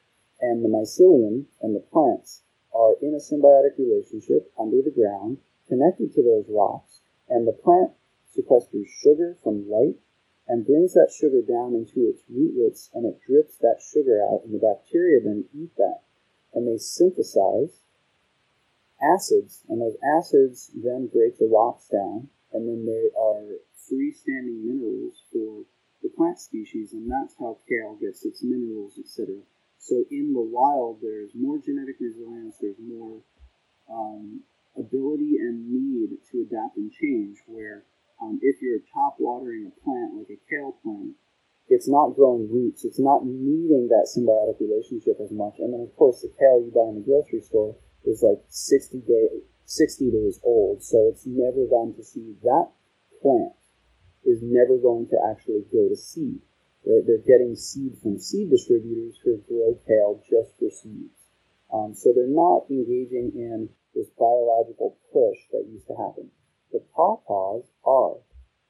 and 0.41 0.65
the 0.65 0.69
mycelium 0.69 1.45
and 1.61 1.75
the 1.75 1.85
plants 1.93 2.43
are 2.75 2.95
in 3.03 3.15
a 3.15 3.21
symbiotic 3.21 3.79
relationship 3.79 4.53
under 4.59 4.83
the 4.83 4.91
ground, 4.91 5.39
connected 5.69 6.13
to 6.15 6.23
those 6.23 6.47
rocks, 6.49 7.01
and 7.29 7.47
the 7.47 7.53
plant 7.53 7.93
sequesters 8.37 8.87
sugar 9.03 9.37
from 9.43 9.69
light 9.69 9.97
and 10.47 10.67
brings 10.67 10.95
that 10.95 11.13
sugar 11.15 11.43
down 11.43 11.75
into 11.75 12.09
its 12.09 12.23
rootlets, 12.29 12.91
and 12.95 13.07
it 13.07 13.21
drips 13.27 13.57
that 13.59 13.81
sugar 13.81 14.21
out, 14.23 14.43
and 14.45 14.55
the 14.55 14.59
bacteria 14.59 15.21
then 15.23 15.45
eat 15.55 15.71
that, 15.77 16.03
and 16.53 16.67
they 16.67 16.77
synthesize 16.77 17.83
acids, 19.01 19.63
and 19.69 19.81
those 19.81 19.97
acids 20.03 20.71
then 20.75 21.07
break 21.07 21.39
the 21.39 21.47
rocks 21.47 21.87
down, 21.89 22.29
and 22.53 22.69
then 22.69 22.85
they 22.85 23.09
are 23.17 23.61
species, 26.41 26.93
and 26.93 27.11
that's 27.11 27.35
how 27.39 27.59
kale 27.69 27.97
gets 28.01 28.25
its 28.25 28.43
minerals, 28.43 28.99
etc. 28.99 29.37
So 29.79 30.05
in 30.11 30.33
the 30.33 30.41
wild, 30.45 31.01
there's 31.01 31.33
more 31.35 31.59
genetic 31.59 31.97
resilience, 32.01 32.57
there's 32.61 32.81
more 32.81 33.21
um, 33.89 34.43
ability 34.77 35.37
and 35.41 35.69
need 35.69 36.19
to 36.31 36.45
adapt 36.45 36.77
and 36.77 36.93
change. 36.93 37.39
Where 37.47 37.85
um, 38.21 38.39
if 38.43 38.61
you're 38.61 38.81
top 38.93 39.17
watering 39.19 39.73
a 39.73 39.73
plant 39.85 40.17
like 40.17 40.29
a 40.31 40.41
kale 40.49 40.77
plant, 40.83 41.17
it's 41.69 41.89
not 41.89 42.17
growing 42.17 42.51
roots, 42.51 42.85
it's 42.85 43.01
not 43.01 43.25
needing 43.25 43.89
that 43.89 44.11
symbiotic 44.11 44.61
relationship 44.61 45.17
as 45.23 45.31
much. 45.31 45.55
And 45.59 45.73
then, 45.73 45.81
of 45.81 45.95
course, 45.97 46.21
the 46.21 46.33
kale 46.39 46.61
you 46.61 46.73
buy 46.75 46.91
in 46.91 47.01
the 47.01 47.07
grocery 47.07 47.41
store 47.41 47.77
is 48.05 48.23
like 48.23 48.43
60 48.49 49.01
day, 49.07 49.47
60 49.65 50.11
days 50.11 50.41
old, 50.43 50.83
so 50.83 51.09
it's 51.13 51.25
never 51.27 51.65
gone 51.71 51.95
to 51.95 52.03
see 52.03 52.35
That 52.43 52.69
plant 53.23 53.53
is 54.25 54.41
never 54.43 54.77
going 54.77 55.09
to 55.09 55.17
actually 55.31 55.65
go 55.73 55.89
to 55.89 55.97
seed. 55.97 56.41
Right? 56.87 57.05
They're 57.07 57.19
getting 57.27 57.57
seed 57.57 57.99
from 58.03 58.19
seed 58.19 58.51
distributors 58.51 59.19
who 59.25 59.39
grow 59.49 59.79
kale 59.87 60.23
just 60.29 60.57
for 60.59 60.71
seeds. 60.71 61.17
Um, 61.73 61.95
so 61.95 62.13
they're 62.13 62.27
not 62.27 62.67
engaging 62.71 63.33
in 63.35 63.69
this 63.95 64.09
biological 64.19 64.97
push 65.13 65.39
that 65.53 65.69
used 65.71 65.87
to 65.87 65.95
happen. 65.95 66.31
The 66.73 66.83
pawpaws 66.95 67.65
are. 67.85 68.17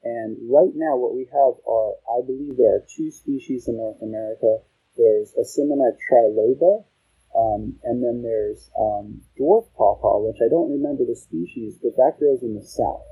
And 0.03 0.37
right 0.49 0.73
now, 0.73 0.97
what 0.97 1.13
we 1.13 1.25
have 1.31 1.53
are, 1.65 1.93
I 2.09 2.25
believe 2.25 2.57
there 2.57 2.75
are 2.75 2.85
two 2.89 3.11
species 3.11 3.67
in 3.67 3.77
North 3.77 4.01
America. 4.01 4.59
There's 4.97 5.33
Asimina 5.37 5.93
triloba, 6.09 6.83
um, 7.37 7.77
and 7.83 8.03
then 8.03 8.21
there's 8.23 8.69
um, 8.77 9.21
dwarf 9.39 9.71
pawpaw, 9.77 10.25
which 10.25 10.41
I 10.43 10.49
don't 10.49 10.71
remember 10.71 11.05
the 11.05 11.15
species, 11.15 11.77
but 11.81 11.95
that 11.97 12.17
grows 12.19 12.41
in 12.41 12.55
the 12.55 12.65
south. 12.65 13.05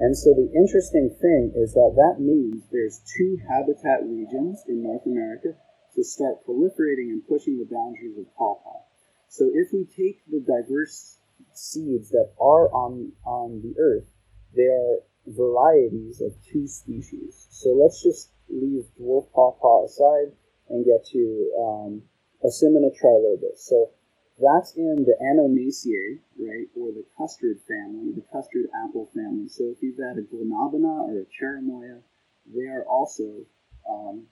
And 0.00 0.16
so 0.16 0.32
the 0.32 0.50
interesting 0.56 1.14
thing 1.20 1.52
is 1.54 1.74
that 1.74 1.92
that 1.94 2.24
means 2.24 2.64
there's 2.72 3.04
two 3.18 3.36
habitat 3.46 4.00
regions 4.02 4.64
in 4.66 4.82
North 4.82 5.04
America 5.04 5.52
to 5.94 6.02
start 6.02 6.40
proliferating 6.48 7.12
and 7.12 7.26
pushing 7.28 7.58
the 7.58 7.68
boundaries 7.68 8.16
of 8.16 8.34
pawpaw. 8.34 8.80
So 9.28 9.50
if 9.52 9.68
we 9.72 9.84
take 9.84 10.24
the 10.24 10.40
diverse 10.40 11.18
seeds 11.52 12.08
that 12.10 12.32
are 12.40 12.72
on, 12.72 13.12
on 13.26 13.60
the 13.60 13.78
earth, 13.78 14.08
they 14.56 14.64
are 14.72 15.04
varieties 15.26 16.22
of 16.22 16.32
two 16.50 16.66
species. 16.66 17.46
So 17.50 17.76
let's 17.76 18.02
just 18.02 18.32
leave 18.48 18.84
dwarf 18.98 19.30
pawpaw 19.32 19.84
aside 19.84 20.32
and 20.70 20.84
get 20.84 21.04
to 21.12 21.52
um, 21.60 22.02
Asimina 22.42 22.88
trilobus. 22.96 23.58
So 23.58 23.90
that's 24.40 24.72
in 24.74 25.04
the 25.04 25.16
Annonaceae, 25.20 26.20
right, 26.38 26.68
or 26.74 26.92
the 26.92 27.04
custard 27.16 27.60
family, 27.68 28.12
the 28.14 28.24
custard 28.32 28.66
apple 28.84 29.10
family. 29.14 29.48
So 29.48 29.64
if 29.70 29.82
you've 29.82 29.98
had 29.98 30.18
a 30.18 30.26
Glabina 30.26 31.08
or 31.08 31.20
a 31.20 31.28
Cherimoya, 31.28 32.00
they 32.46 32.66
are 32.66 32.84
also 32.84 33.44
um, 33.88 34.26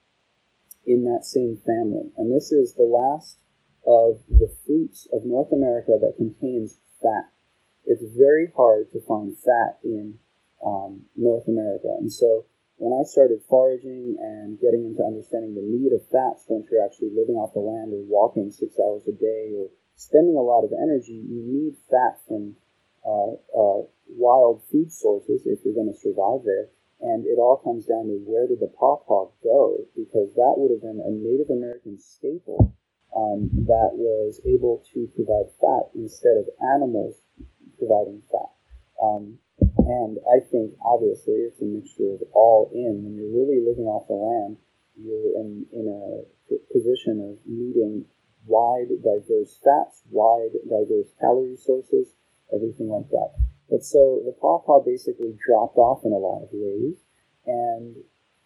in 0.85 1.05
that 1.05 1.25
same 1.25 1.57
family. 1.65 2.11
And 2.17 2.33
this 2.33 2.51
is 2.51 2.73
the 2.73 2.83
last 2.83 3.39
of 3.85 4.21
the 4.29 4.51
fruits 4.65 5.07
of 5.13 5.25
North 5.25 5.51
America 5.51 5.97
that 5.99 6.17
contains 6.17 6.79
fat. 7.01 7.31
It's 7.85 8.03
very 8.17 8.51
hard 8.55 8.91
to 8.91 9.01
find 9.07 9.37
fat 9.37 9.79
in 9.83 10.19
um, 10.65 11.05
North 11.15 11.47
America. 11.47 11.95
And 11.99 12.11
so 12.11 12.45
when 12.77 12.93
I 12.93 13.03
started 13.03 13.41
foraging 13.49 14.17
and 14.19 14.59
getting 14.59 14.85
into 14.85 15.03
understanding 15.03 15.55
the 15.55 15.65
need 15.65 15.91
of 15.91 16.07
fats 16.07 16.45
once 16.47 16.67
you're 16.71 16.83
actually 16.83 17.11
living 17.11 17.35
off 17.35 17.53
the 17.53 17.59
land 17.59 17.93
or 17.93 18.03
walking 18.07 18.51
six 18.51 18.75
hours 18.79 19.03
a 19.07 19.11
day 19.11 19.51
or 19.55 19.67
spending 19.99 20.39
a 20.39 20.41
lot 20.41 20.63
of 20.63 20.71
energy, 20.71 21.19
you 21.19 21.43
need 21.43 21.75
fat 21.91 22.23
from 22.23 22.55
uh, 23.03 23.35
uh, 23.51 23.83
wild 24.07 24.63
food 24.71 24.87
sources 24.87 25.43
if 25.43 25.59
you're 25.67 25.75
going 25.75 25.91
to 25.91 25.99
survive 25.99 26.47
there. 26.47 26.71
And 27.03 27.27
it 27.27 27.35
all 27.35 27.59
comes 27.59 27.83
down 27.83 28.07
to 28.07 28.15
where 28.23 28.47
did 28.47 28.63
the 28.63 28.71
pawpaw 28.79 29.31
go? 29.43 29.83
Because 29.95 30.31
that 30.39 30.55
would 30.55 30.71
have 30.71 30.83
been 30.83 31.03
a 31.03 31.11
Native 31.11 31.51
American 31.51 31.99
staple 31.99 32.75
um, 33.11 33.51
that 33.67 33.91
was 33.95 34.39
able 34.47 34.83
to 34.95 35.07
provide 35.15 35.51
fat 35.59 35.91
instead 35.95 36.39
of 36.39 36.47
animals 36.63 37.19
providing 37.75 38.23
fat. 38.31 38.51
Um, 39.03 39.39
and 39.59 40.19
I 40.27 40.39
think 40.47 40.79
obviously 40.79 41.43
it's 41.43 41.59
a 41.59 41.67
mixture 41.67 42.15
of 42.15 42.23
all 42.31 42.71
in. 42.71 43.03
When 43.03 43.15
you're 43.19 43.35
really 43.35 43.59
living 43.63 43.87
off 43.87 44.07
the 44.07 44.15
land, 44.15 44.59
you're 44.95 45.35
in, 45.39 45.67
in 45.71 45.87
a 45.87 46.23
position 46.71 47.19
of 47.19 47.39
needing 47.47 48.07
wide, 48.49 48.89
diverse 49.03 49.59
fats, 49.63 50.01
wide, 50.09 50.57
diverse 50.67 51.13
calorie 51.21 51.55
sources, 51.55 52.07
everything 52.53 52.89
like 52.89 53.09
that. 53.09 53.37
But 53.69 53.85
so 53.85 54.21
the 54.25 54.33
pawpaw 54.33 54.81
basically 54.83 55.37
dropped 55.37 55.77
off 55.77 56.03
in 56.03 56.11
a 56.11 56.17
lot 56.17 56.41
of 56.41 56.49
ways, 56.51 56.97
and 57.45 57.95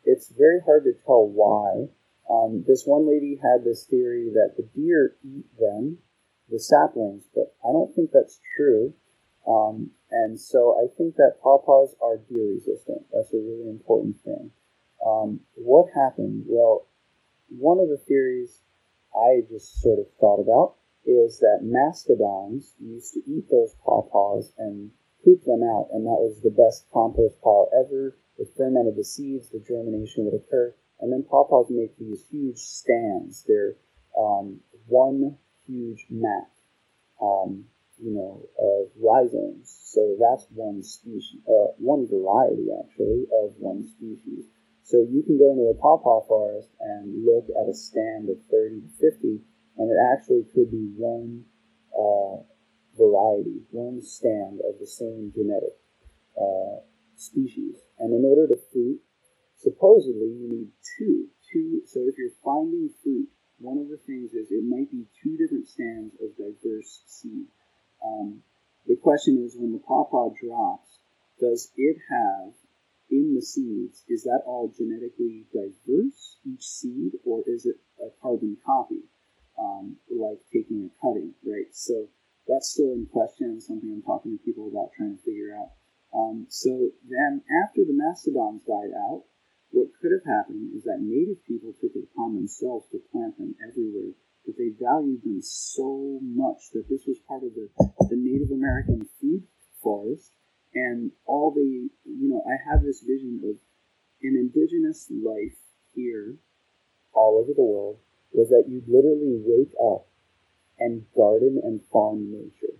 it's 0.03 0.27
very 0.29 0.59
hard 0.65 0.83
to 0.83 0.93
tell 1.05 1.25
why. 1.25 1.87
Um, 2.29 2.63
this 2.67 2.83
one 2.85 3.07
lady 3.07 3.39
had 3.41 3.63
this 3.63 3.85
theory 3.85 4.29
that 4.33 4.55
the 4.57 4.67
deer 4.75 5.15
eat 5.23 5.45
them, 5.59 5.97
the 6.49 6.59
saplings, 6.59 7.23
but 7.33 7.55
I 7.63 7.71
don't 7.71 7.93
think 7.95 8.11
that's 8.11 8.39
true. 8.55 8.93
Um, 9.47 9.91
and 10.11 10.39
so 10.39 10.79
I 10.79 10.87
think 10.95 11.15
that 11.15 11.41
pawpaws 11.41 11.95
are 12.01 12.17
deer 12.17 12.53
resistant. 12.53 13.03
That's 13.11 13.33
a 13.33 13.37
really 13.37 13.69
important 13.69 14.21
thing. 14.23 14.51
Um, 15.05 15.41
what 15.55 15.87
happened? 15.93 16.43
Well, 16.47 16.87
one 17.49 17.79
of 17.79 17.89
the 17.89 17.97
theories 17.97 18.61
I 19.15 19.41
just 19.49 19.81
sort 19.81 19.99
of 19.99 20.07
thought 20.19 20.41
about 20.41 20.75
is 21.05 21.39
that 21.39 21.59
mastodons 21.61 22.73
used 22.79 23.13
to 23.13 23.21
eat 23.27 23.45
those 23.51 23.75
pawpaws 23.83 24.53
and 24.57 24.91
poop 25.23 25.43
them 25.43 25.63
out, 25.63 25.89
and 25.91 26.05
that 26.05 26.19
was 26.19 26.39
the 26.41 26.49
best 26.49 26.85
compost 26.93 27.41
pile 27.41 27.69
ever. 27.77 28.17
It 28.37 28.47
fermented 28.55 28.95
the 28.95 29.03
seeds, 29.03 29.49
the 29.49 29.59
germination 29.59 30.25
would 30.25 30.33
occur, 30.33 30.73
and 30.99 31.11
then 31.11 31.23
pawpaws 31.23 31.69
make 31.69 31.97
these 31.97 32.23
huge 32.31 32.57
stands. 32.57 33.43
They're 33.47 33.75
um, 34.17 34.61
one 34.87 35.37
huge 35.67 36.07
mat. 36.09 36.49
Um, 37.21 37.65
you 38.03 38.11
know, 38.11 38.43
of 38.59 38.91
rhizomes. 38.99 39.71
So 39.85 40.17
that's 40.19 40.45
one 40.51 40.83
species, 40.83 41.39
uh, 41.47 41.71
one 41.77 42.07
variety 42.07 42.67
actually 42.83 43.25
of 43.31 43.53
one 43.57 43.87
species. 43.87 44.45
So 44.83 44.99
you 44.99 45.23
can 45.23 45.39
go 45.39 45.51
into 45.51 45.71
a 45.71 45.79
pawpaw 45.79 46.27
forest 46.27 46.69
and 46.79 47.25
look 47.25 47.47
at 47.55 47.69
a 47.69 47.73
stand 47.73 48.27
of 48.29 48.35
30 48.51 48.81
to 48.81 48.89
50, 48.99 49.39
and 49.77 49.87
it 49.89 49.97
actually 50.11 50.43
could 50.53 50.69
be 50.69 50.91
one 50.97 51.45
uh, 51.95 52.43
variety, 52.99 53.63
one 53.71 54.01
stand 54.01 54.59
of 54.67 54.79
the 54.79 54.87
same 54.87 55.31
genetic 55.33 55.79
uh, 56.35 56.83
species. 57.15 57.79
And 57.99 58.11
in 58.13 58.27
order 58.27 58.47
to 58.47 58.59
fruit, 58.71 58.99
supposedly 59.55 60.35
you 60.35 60.49
need 60.51 60.69
two. 60.99 61.27
Two. 61.51 61.81
So 61.85 62.01
if 62.03 62.17
you're 62.17 62.35
finding 62.43 62.89
fruit, 63.03 63.29
one 63.59 63.77
of 63.77 63.87
the 63.87 64.01
things 64.05 64.33
is 64.33 64.51
it 64.51 64.67
might 64.67 64.91
be 64.91 65.05
two 65.23 65.37
different 65.37 65.67
stands 65.67 66.13
of 66.19 66.35
diverse 66.35 67.03
seed. 67.07 67.47
Um, 68.03 68.43
the 68.85 68.97
question 68.97 69.41
is 69.45 69.55
when 69.55 69.71
the 69.71 69.79
pawpaw 69.79 70.31
drops, 70.43 70.99
does 71.39 71.71
it 71.77 71.97
have 72.09 72.53
in 73.13 73.37
the 73.37 73.45
seeds, 73.45 74.03
is 74.09 74.23
that 74.23 74.41
all 74.45 74.73
genetically 74.73 75.45
diverse, 75.53 76.41
each 76.49 76.65
seed, 76.65 77.13
or 77.23 77.45
is 77.45 77.65
it 77.65 77.77
a 78.01 78.09
carbon 78.21 78.57
copy, 78.65 79.05
um, 79.61 79.97
like 80.09 80.41
taking 80.51 80.89
a 80.89 80.91
cutting, 80.97 81.33
right? 81.45 81.69
So 81.71 82.09
that's 82.49 82.73
still 82.73 82.97
in 82.97 83.05
question, 83.05 83.61
something 83.61 83.93
I'm 83.93 84.01
talking 84.01 84.33
to 84.33 84.43
people 84.43 84.67
about 84.67 84.91
trying 84.97 85.15
to 85.15 85.23
figure 85.23 85.53
out. 85.53 85.77
Um, 86.13 86.45
so 86.49 86.89
then, 87.05 87.41
after 87.63 87.85
the 87.85 87.93
mastodons 87.93 88.65
died 88.65 88.93
out, 88.97 89.23
what 89.69 89.93
could 90.01 90.13
have 90.13 90.25
happened 90.25 90.73
is 90.77 90.83
that 90.83 91.01
native 91.01 91.41
people 91.45 91.73
took 91.73 91.93
it 91.95 92.09
upon 92.13 92.35
themselves 92.35 92.85
to 92.91 93.01
plant 93.11 93.37
them 93.37 93.55
everywhere 93.61 94.13
that 94.45 94.57
they 94.57 94.75
valued 94.77 95.23
them 95.23 95.41
so 95.41 96.19
much 96.21 96.69
that 96.73 96.85
this 96.89 97.07
was 97.07 97.17
part 97.27 97.43
of 97.43 97.55
the, 97.55 97.69
the 98.09 98.19
Native 98.19 98.51
American 98.51 99.07
food 99.19 99.43
forest. 99.81 100.31
And 100.75 101.11
all 101.25 101.51
the, 101.51 101.89
you 102.05 102.29
know, 102.29 102.43
I 102.47 102.57
have 102.69 102.83
this 102.83 103.01
vision 103.01 103.41
of 103.43 103.55
an 104.21 104.35
indigenous 104.35 105.11
life 105.11 105.57
here, 105.93 106.35
all 107.13 107.39
over 107.41 107.53
the 107.55 107.63
world, 107.63 107.99
was 108.31 108.49
that 108.49 108.65
you'd 108.67 108.87
literally 108.87 109.37
wake 109.45 109.73
up 109.79 110.07
and 110.79 111.05
garden 111.15 111.61
and 111.63 111.81
farm 111.91 112.31
nature. 112.31 112.73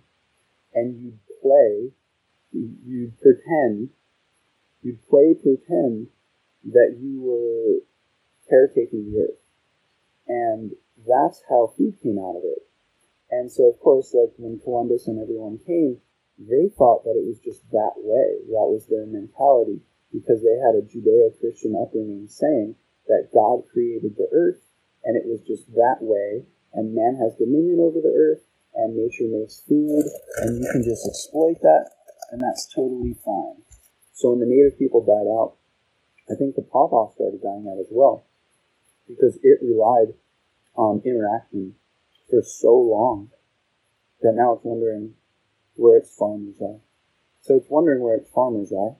And 0.74 1.00
you'd 1.00 1.18
play, 1.40 1.92
you'd 2.52 3.20
pretend, 3.20 3.90
you'd 4.82 5.06
play 5.08 5.34
pretend 5.34 6.08
that 6.64 6.96
you 7.00 7.20
were 7.20 7.84
caretaking 8.48 9.12
the 9.12 9.20
earth. 9.20 9.38
And 10.26 10.72
that's 11.06 11.42
how 11.48 11.72
food 11.76 11.94
came 12.02 12.18
out 12.18 12.36
of 12.36 12.42
it. 12.44 12.66
And 13.30 13.50
so, 13.50 13.68
of 13.68 13.78
course, 13.80 14.14
like 14.14 14.32
when 14.36 14.58
Columbus 14.58 15.06
and 15.06 15.20
everyone 15.20 15.58
came, 15.58 15.98
they 16.38 16.68
thought 16.76 17.04
that 17.04 17.16
it 17.16 17.26
was 17.26 17.38
just 17.38 17.62
that 17.70 17.94
way. 17.96 18.42
That 18.50 18.68
was 18.70 18.86
their 18.86 19.06
mentality 19.06 19.80
because 20.12 20.42
they 20.42 20.58
had 20.58 20.74
a 20.74 20.86
Judeo 20.86 21.38
Christian 21.40 21.74
upbringing 21.74 22.28
saying 22.28 22.76
that 23.06 23.30
God 23.32 23.64
created 23.72 24.16
the 24.16 24.28
earth 24.32 24.64
and 25.04 25.16
it 25.16 25.28
was 25.28 25.40
just 25.46 25.68
that 25.76 26.00
way, 26.00 26.44
and 26.72 26.96
man 26.96 27.16
has 27.20 27.36
dominion 27.36 27.78
over 27.78 28.00
the 28.00 28.12
earth, 28.16 28.42
and 28.74 28.96
nature 28.96 29.28
makes 29.28 29.60
food, 29.68 30.04
and 30.40 30.58
you 30.58 30.68
can 30.72 30.82
just 30.82 31.06
exploit 31.06 31.60
that, 31.60 31.90
and 32.32 32.40
that's 32.40 32.66
totally 32.74 33.14
fine. 33.24 33.62
So 34.14 34.30
when 34.30 34.40
the 34.40 34.48
native 34.48 34.78
people 34.78 35.04
died 35.04 35.28
out, 35.28 35.56
I 36.32 36.34
think 36.40 36.56
the 36.56 36.62
pawpaw 36.62 37.12
started 37.12 37.42
dying 37.42 37.68
out 37.70 37.78
as 37.78 37.92
well 37.92 38.24
because 39.06 39.38
it 39.42 39.60
relied 39.60 40.14
on 40.74 41.02
interaction 41.04 41.74
for 42.30 42.42
so 42.42 42.74
long 42.74 43.30
that 44.22 44.32
now 44.34 44.54
it's 44.54 44.64
wondering 44.64 45.12
where 45.74 45.98
its 45.98 46.14
farmers 46.16 46.60
are. 46.60 46.80
So 47.40 47.56
it's 47.56 47.68
wondering 47.68 48.02
where 48.02 48.16
its 48.16 48.30
farmers 48.30 48.72
are. 48.72 48.96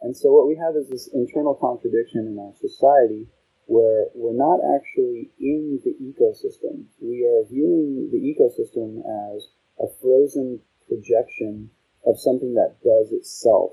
And 0.00 0.16
so 0.16 0.30
what 0.32 0.46
we 0.46 0.56
have 0.56 0.76
is 0.76 0.88
this 0.88 1.08
internal 1.12 1.54
contradiction 1.54 2.26
in 2.26 2.38
our 2.38 2.54
society 2.54 3.26
where 3.66 4.06
we're 4.14 4.32
not 4.32 4.60
actually 4.64 5.30
in 5.38 5.80
the 5.84 5.92
ecosystem. 6.00 6.86
We 7.00 7.26
are 7.26 7.44
viewing 7.50 8.08
the 8.10 8.22
ecosystem 8.22 9.00
as 9.04 9.48
a 9.78 9.88
frozen 10.00 10.60
projection 10.88 11.70
of 12.06 12.18
something 12.18 12.54
that 12.54 12.80
does 12.82 13.12
itself. 13.12 13.72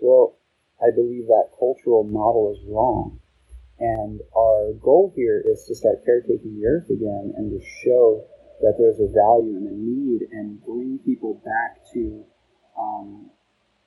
Well, 0.00 0.38
I 0.82 0.90
believe 0.94 1.26
that 1.26 1.54
cultural 1.58 2.02
model 2.04 2.56
is 2.56 2.66
wrong. 2.66 3.20
And 3.78 4.20
our 4.36 4.72
goal 4.72 5.12
here 5.14 5.42
is 5.46 5.64
to 5.66 5.74
start 5.74 6.04
caretaking 6.04 6.58
the 6.58 6.66
earth 6.66 6.90
again 6.90 7.34
and 7.36 7.50
to 7.50 7.64
show 7.84 8.24
that 8.60 8.74
there's 8.78 8.98
a 8.98 9.10
value 9.12 9.54
and 9.54 9.66
a 9.70 9.76
need 9.76 10.28
and 10.32 10.62
bring 10.64 10.98
people 11.04 11.40
back 11.46 11.78
to 11.94 12.24
um, 12.78 13.30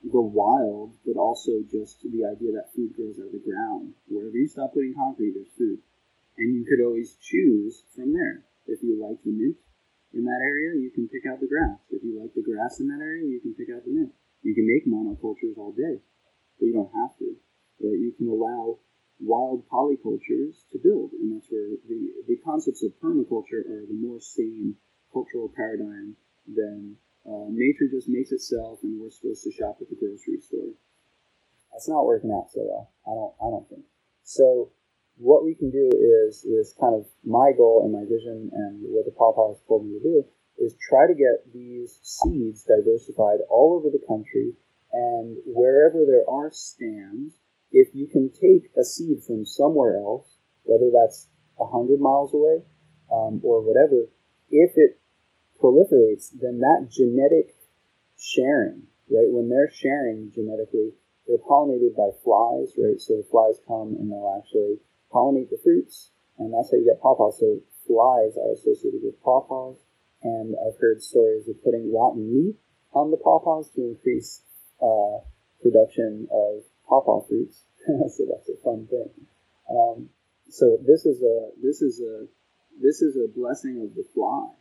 the 0.04 0.22
wild, 0.22 0.96
but 1.06 1.20
also 1.20 1.62
just 1.70 2.02
the 2.04 2.24
idea 2.24 2.56
that 2.56 2.72
food 2.76 2.96
grows 2.96 3.20
out 3.20 3.30
of 3.30 3.36
the 3.36 3.44
ground. 3.44 3.94
Wherever 4.08 4.36
you 4.36 4.48
stop 4.48 4.74
putting 4.74 4.96
concrete, 4.96 5.36
there's 5.36 5.54
food. 5.58 5.80
And 6.38 6.56
you 6.56 6.64
could 6.64 6.84
always 6.84 7.20
choose 7.22 7.84
from 7.94 8.14
there. 8.14 8.48
If 8.66 8.82
you 8.82 8.96
like 8.98 9.20
the 9.24 9.36
mint 9.36 9.60
in 10.14 10.24
that 10.26 10.42
area, 10.42 10.80
you 10.80 10.92
can 10.96 11.08
pick 11.12 11.28
out 11.28 11.40
the 11.40 11.52
grass. 11.52 11.78
If 11.92 12.04
you 12.04 12.16
like 12.16 12.34
the 12.34 12.42
grass 12.46 12.80
in 12.80 12.88
that 12.88 13.04
area, 13.04 13.28
you 13.28 13.44
can 13.44 13.54
pick 13.54 13.68
out 13.70 13.84
the 13.84 13.92
mint. 13.92 14.16
You 14.42 14.56
can 14.56 14.66
make 14.66 14.88
monocultures 14.88 15.60
all 15.60 15.76
day, 15.76 16.02
but 16.58 16.66
you 16.66 16.74
don't 16.74 16.92
have 16.96 17.14
to. 17.20 17.36
Right? 17.84 18.00
You 18.00 18.14
can 18.18 18.30
allow 18.30 18.80
wild 20.04 20.20
polycultures 20.20 20.64
to 20.72 20.80
build, 20.80 21.12
and 21.14 21.36
that's 21.36 21.48
where 21.50 21.78
the, 21.88 22.12
the 22.28 22.38
concepts 22.44 22.84
of 22.84 22.92
permaculture 23.02 23.66
are 23.66 23.86
the 23.88 23.98
more 24.00 24.20
sane 24.20 24.76
cultural 25.14 25.52
paradigm 25.56 26.16
than 26.48 26.96
uh, 27.26 27.48
nature 27.50 27.88
just 27.92 28.10
makes 28.10 28.32
itself, 28.32 28.80
and 28.84 29.00
we're 29.00 29.10
supposed 29.10 29.44
to 29.44 29.52
shop 29.52 29.78
at 29.82 29.90
the 29.90 29.96
grocery 29.96 30.40
store. 30.42 30.74
That's 31.72 31.90
not 31.90 32.06
working 32.06 32.32
out 32.32 32.52
so 32.52 32.62
well. 32.62 32.92
I 33.06 33.14
don't. 33.16 33.34
I 33.40 33.50
don't 33.50 33.70
think. 33.70 33.86
So, 34.24 34.72
what 35.18 35.46
we 35.46 35.56
can 35.56 35.72
do 35.72 35.90
is 35.94 36.44
is 36.44 36.76
kind 36.80 36.96
of 36.96 37.06
my 37.24 37.52
goal 37.56 37.82
and 37.84 37.94
my 37.94 38.04
vision, 38.04 38.50
and 38.54 38.82
what 38.90 39.06
the 39.06 39.12
Pawpaw 39.12 39.54
has 39.54 39.62
told 39.68 39.86
me 39.86 40.00
to 40.00 40.04
do 40.04 40.26
is 40.58 40.76
try 40.90 41.08
to 41.08 41.14
get 41.14 41.54
these 41.54 42.00
seeds 42.02 42.66
diversified 42.66 43.40
all 43.50 43.78
over 43.78 43.90
the 43.90 44.04
country, 44.06 44.54
and 44.92 45.38
wherever 45.46 46.04
there 46.06 46.28
are 46.30 46.52
stands, 46.52 47.36
if 47.72 47.94
you 47.94 48.08
can 48.08 48.30
take 48.30 48.72
a 48.78 48.84
seed 48.84 49.24
from 49.26 49.46
somewhere 49.46 49.98
else, 49.98 50.38
whether 50.64 50.92
that's 50.92 51.28
a 51.60 51.66
hundred 51.66 52.00
miles 52.00 52.34
away 52.34 52.64
um, 53.12 53.42
or 53.44 53.62
whatever, 53.62 54.08
if 54.50 54.72
it 54.76 55.00
proliferates, 55.62 56.32
then 56.40 56.60
that 56.60 56.88
genetic 56.90 57.56
sharing, 58.18 58.84
right? 59.10 59.30
When 59.30 59.50
they're 59.50 59.72
sharing 59.72 60.32
genetically, 60.34 60.94
they're 61.28 61.38
pollinated 61.38 61.96
by 61.96 62.10
flies, 62.24 62.74
right? 62.78 63.00
So 63.00 63.18
the 63.18 63.28
flies 63.30 63.62
come 63.68 63.96
and 64.00 64.12
they'll 64.12 64.42
actually 64.42 64.80
pollinate 65.14 65.50
the 65.50 65.60
fruits, 65.64 66.12
and 66.38 66.54
that's 66.54 66.72
how 66.72 66.78
you 66.78 66.86
get 66.86 67.02
pawpaws. 67.02 67.40
So 67.40 67.62
flies 67.88 68.36
are 68.38 68.54
associated 68.54 69.02
with 69.04 69.22
pawpaws, 69.24 69.78
and 70.24 70.56
I've 70.60 70.80
heard 70.80 71.02
stories 71.02 71.48
of 71.48 71.64
putting 71.64 71.94
rotten 71.94 72.32
meat 72.34 72.56
on 72.94 73.12
the 73.12 73.18
pawpaws 73.18 73.72
to 73.76 73.82
increase 73.82 74.42
uh, 74.82 75.24
production 75.62 76.28
of 76.32 76.64
pawpaw 76.92 77.24
fruits. 77.24 77.64
so 77.88 78.28
that's 78.28 78.52
a 78.52 78.60
fun 78.60 78.84
thing. 78.92 79.08
Um, 79.72 80.12
so 80.52 80.76
this 80.84 81.08
is 81.08 81.24
a 81.24 81.56
this 81.64 81.80
is 81.80 82.04
a 82.04 82.28
this 82.84 83.00
is 83.00 83.16
a 83.16 83.32
blessing 83.32 83.80
of 83.80 83.96
the 83.96 84.04
fly 84.12 84.52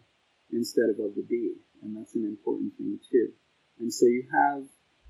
instead 0.54 0.86
of 0.94 1.02
of 1.02 1.18
the 1.18 1.26
bee, 1.26 1.58
and 1.82 1.98
that's 1.98 2.14
an 2.14 2.24
important 2.24 2.78
thing 2.78 3.02
too. 3.10 3.34
And 3.82 3.92
so 3.92 4.06
you 4.06 4.24
have 4.30 4.62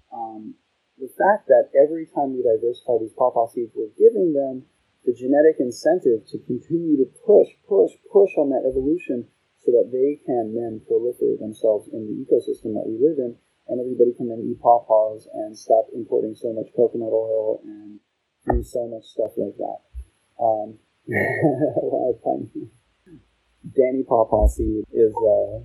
um, 0.09 0.55
the 0.97 1.13
fact 1.13 1.49
that 1.53 1.69
every 1.77 2.09
time 2.09 2.33
we 2.33 2.41
diversify 2.41 2.97
these 3.01 3.13
pawpaw 3.13 3.53
seeds, 3.53 3.77
we're 3.77 3.93
giving 4.01 4.33
them 4.33 4.65
the 5.05 5.13
genetic 5.13 5.61
incentive 5.61 6.25
to 6.29 6.39
continue 6.45 6.97
to 7.01 7.09
push, 7.25 7.49
push, 7.69 7.93
push 8.13 8.33
on 8.37 8.53
that 8.53 8.69
evolution 8.69 9.29
so 9.65 9.73
that 9.73 9.89
they 9.93 10.21
can 10.25 10.53
then 10.53 10.81
proliferate 10.85 11.41
themselves 11.41 11.89
in 11.93 12.05
the 12.05 12.17
ecosystem 12.21 12.77
that 12.77 12.85
we 12.89 13.01
live 13.01 13.17
in 13.17 13.37
and 13.71 13.81
everybody 13.81 14.13
can 14.17 14.29
then 14.29 14.43
eat 14.45 14.61
pawpaws 14.61 15.27
and 15.33 15.57
stop 15.57 15.87
importing 15.95 16.35
so 16.35 16.53
much 16.53 16.67
coconut 16.75 17.13
oil 17.13 17.63
and 17.65 18.01
do 18.51 18.63
so 18.63 18.87
much 18.89 19.05
stuff 19.05 19.31
like 19.39 19.57
that. 19.57 19.79
Um, 20.43 20.79
Danny 23.77 24.03
Pawpaw 24.03 24.49
seed 24.49 24.85
is 24.93 25.15
uh, 25.15 25.61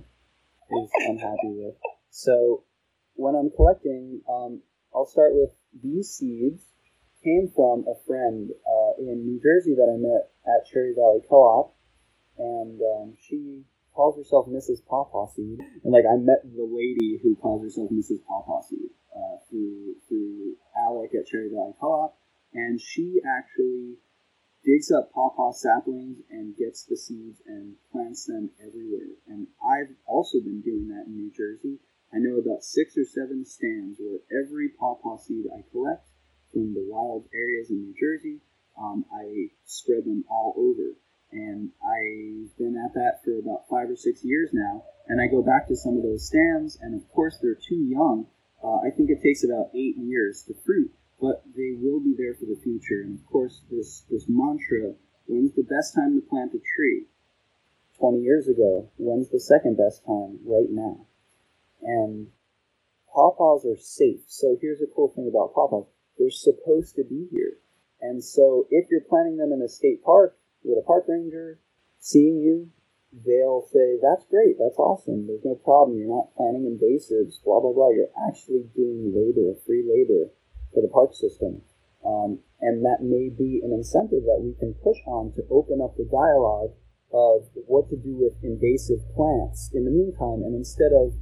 is 0.78 0.90
unhappy 1.08 1.52
with. 1.58 1.74
So 2.10 2.64
when 3.14 3.34
I'm 3.34 3.50
collecting, 3.50 4.20
um, 4.28 4.62
I'll 4.94 5.06
start 5.06 5.34
with 5.34 5.50
these 5.82 6.08
seeds 6.10 6.62
came 7.26 7.50
from 7.54 7.84
a 7.90 7.98
friend 8.06 8.50
uh, 8.50 8.92
in 9.02 9.26
New 9.26 9.40
Jersey 9.42 9.74
that 9.74 9.90
I 9.90 9.98
met 9.98 10.30
at 10.46 10.66
Cherry 10.70 10.94
Valley 10.94 11.20
Co-op, 11.28 11.74
and 12.38 12.80
um, 12.80 13.14
she 13.18 13.64
calls 13.96 14.16
herself 14.16 14.46
Mrs. 14.46 14.84
Pawpaw 14.86 15.32
Seed. 15.32 15.58
And 15.82 15.92
like 15.92 16.04
I 16.04 16.16
met 16.20 16.44
the 16.44 16.68
lady 16.68 17.18
who 17.22 17.34
calls 17.36 17.64
herself 17.64 17.90
Mrs. 17.90 18.20
Pawpaw 18.28 18.60
Seed 18.68 18.92
uh, 19.16 19.40
through 19.48 19.96
through 20.08 20.56
Alec 20.76 21.16
at 21.18 21.26
Cherry 21.26 21.48
Valley 21.48 21.72
Co-op, 21.80 22.16
and 22.52 22.78
she 22.78 23.20
actually 23.24 23.96
digs 24.62 24.90
up 24.90 25.12
pawpaw 25.12 25.52
saplings 25.52 26.18
and 26.28 26.56
gets 26.56 26.84
the 26.84 26.96
seeds 26.96 27.40
and 27.46 27.74
plants 27.90 28.26
them 28.26 28.50
everywhere. 28.60 29.16
And 29.26 29.46
I've 29.64 29.94
also 30.04 30.38
been 30.40 30.60
doing 30.60 30.88
that 30.88 31.06
in 31.06 31.16
New 31.16 31.30
Jersey. 31.30 31.78
I 32.12 32.18
know 32.18 32.38
about 32.38 32.64
six 32.64 32.98
or 32.98 33.04
seven 33.04 33.44
stands 33.46 33.98
where 33.98 34.20
every 34.30 34.68
pawpaw 34.78 35.18
seed 35.18 35.46
I 35.48 35.62
collect 35.70 36.06
from 36.52 36.74
the 36.74 36.86
wild 36.88 37.28
areas 37.34 37.70
in 37.70 37.82
New 37.82 37.94
Jersey, 37.94 38.40
um, 38.78 39.04
I 39.12 39.50
spread 39.64 40.04
them 40.04 40.24
all 40.28 40.54
over. 40.56 40.96
And 41.36 41.70
I've 41.84 42.56
been 42.56 42.80
at 42.80 42.94
that 42.94 43.20
for 43.22 43.38
about 43.38 43.68
five 43.68 43.90
or 43.90 43.96
six 43.96 44.24
years 44.24 44.50
now. 44.52 44.84
And 45.06 45.20
I 45.20 45.28
go 45.28 45.42
back 45.42 45.68
to 45.68 45.76
some 45.76 45.96
of 45.96 46.02
those 46.02 46.26
stands, 46.26 46.78
and 46.80 46.94
of 46.94 47.06
course, 47.12 47.38
they're 47.40 47.54
too 47.54 47.84
young. 47.84 48.26
Uh, 48.64 48.80
I 48.80 48.90
think 48.90 49.10
it 49.10 49.22
takes 49.22 49.44
about 49.44 49.70
eight 49.74 49.96
years 49.98 50.42
to 50.48 50.54
fruit, 50.64 50.90
but 51.20 51.44
they 51.54 51.76
will 51.76 52.00
be 52.00 52.14
there 52.16 52.34
for 52.34 52.46
the 52.46 52.58
future. 52.64 53.04
And 53.04 53.20
of 53.20 53.26
course, 53.26 53.60
this, 53.70 54.02
this 54.10 54.24
mantra 54.28 54.94
when's 55.26 55.54
the 55.54 55.62
best 55.62 55.94
time 55.94 56.18
to 56.18 56.26
plant 56.26 56.54
a 56.54 56.62
tree? 56.76 57.06
20 58.00 58.20
years 58.20 58.48
ago. 58.48 58.90
When's 58.96 59.28
the 59.30 59.40
second 59.40 59.76
best 59.76 60.04
time? 60.04 60.38
Right 60.44 60.70
now. 60.70 61.06
And 61.82 62.28
pawpaws 63.14 63.64
are 63.64 63.78
safe. 63.78 64.20
So 64.26 64.56
here's 64.60 64.80
a 64.80 64.86
cool 64.94 65.12
thing 65.14 65.28
about 65.28 65.54
pawpaws 65.54 65.86
they're 66.18 66.30
supposed 66.30 66.96
to 66.96 67.04
be 67.04 67.28
here. 67.30 67.58
And 68.00 68.24
so 68.24 68.66
if 68.70 68.90
you're 68.90 69.02
planting 69.02 69.36
them 69.36 69.52
in 69.52 69.62
a 69.62 69.68
state 69.68 70.02
park, 70.02 70.36
with 70.66 70.82
a 70.82 70.86
park 70.86 71.06
ranger 71.06 71.60
seeing 71.98 72.42
you, 72.42 72.68
they'll 73.14 73.62
say, 73.70 73.96
That's 74.02 74.26
great, 74.26 74.58
that's 74.58 74.78
awesome, 74.78 75.26
there's 75.26 75.46
no 75.46 75.54
problem, 75.54 75.96
you're 75.96 76.10
not 76.10 76.34
planting 76.34 76.66
invasives, 76.66 77.38
blah, 77.42 77.62
blah, 77.62 77.72
blah. 77.72 77.90
You're 77.94 78.12
actually 78.28 78.66
doing 78.74 79.14
labor, 79.14 79.54
free 79.64 79.86
labor 79.86 80.34
for 80.74 80.82
the 80.82 80.90
park 80.92 81.14
system. 81.14 81.62
Um, 82.04 82.40
and 82.60 82.84
that 82.84 83.02
may 83.02 83.30
be 83.30 83.62
an 83.62 83.72
incentive 83.72 84.24
that 84.26 84.42
we 84.42 84.54
can 84.58 84.74
push 84.82 84.98
on 85.06 85.32
to 85.34 85.46
open 85.50 85.80
up 85.82 85.96
the 85.96 86.08
dialogue 86.10 86.74
of 87.12 87.48
what 87.66 87.88
to 87.90 87.96
do 87.96 88.14
with 88.16 88.34
invasive 88.42 89.00
plants 89.14 89.70
in 89.74 89.84
the 89.84 89.90
meantime. 89.90 90.42
And 90.42 90.54
instead 90.54 90.92
of 90.92 91.14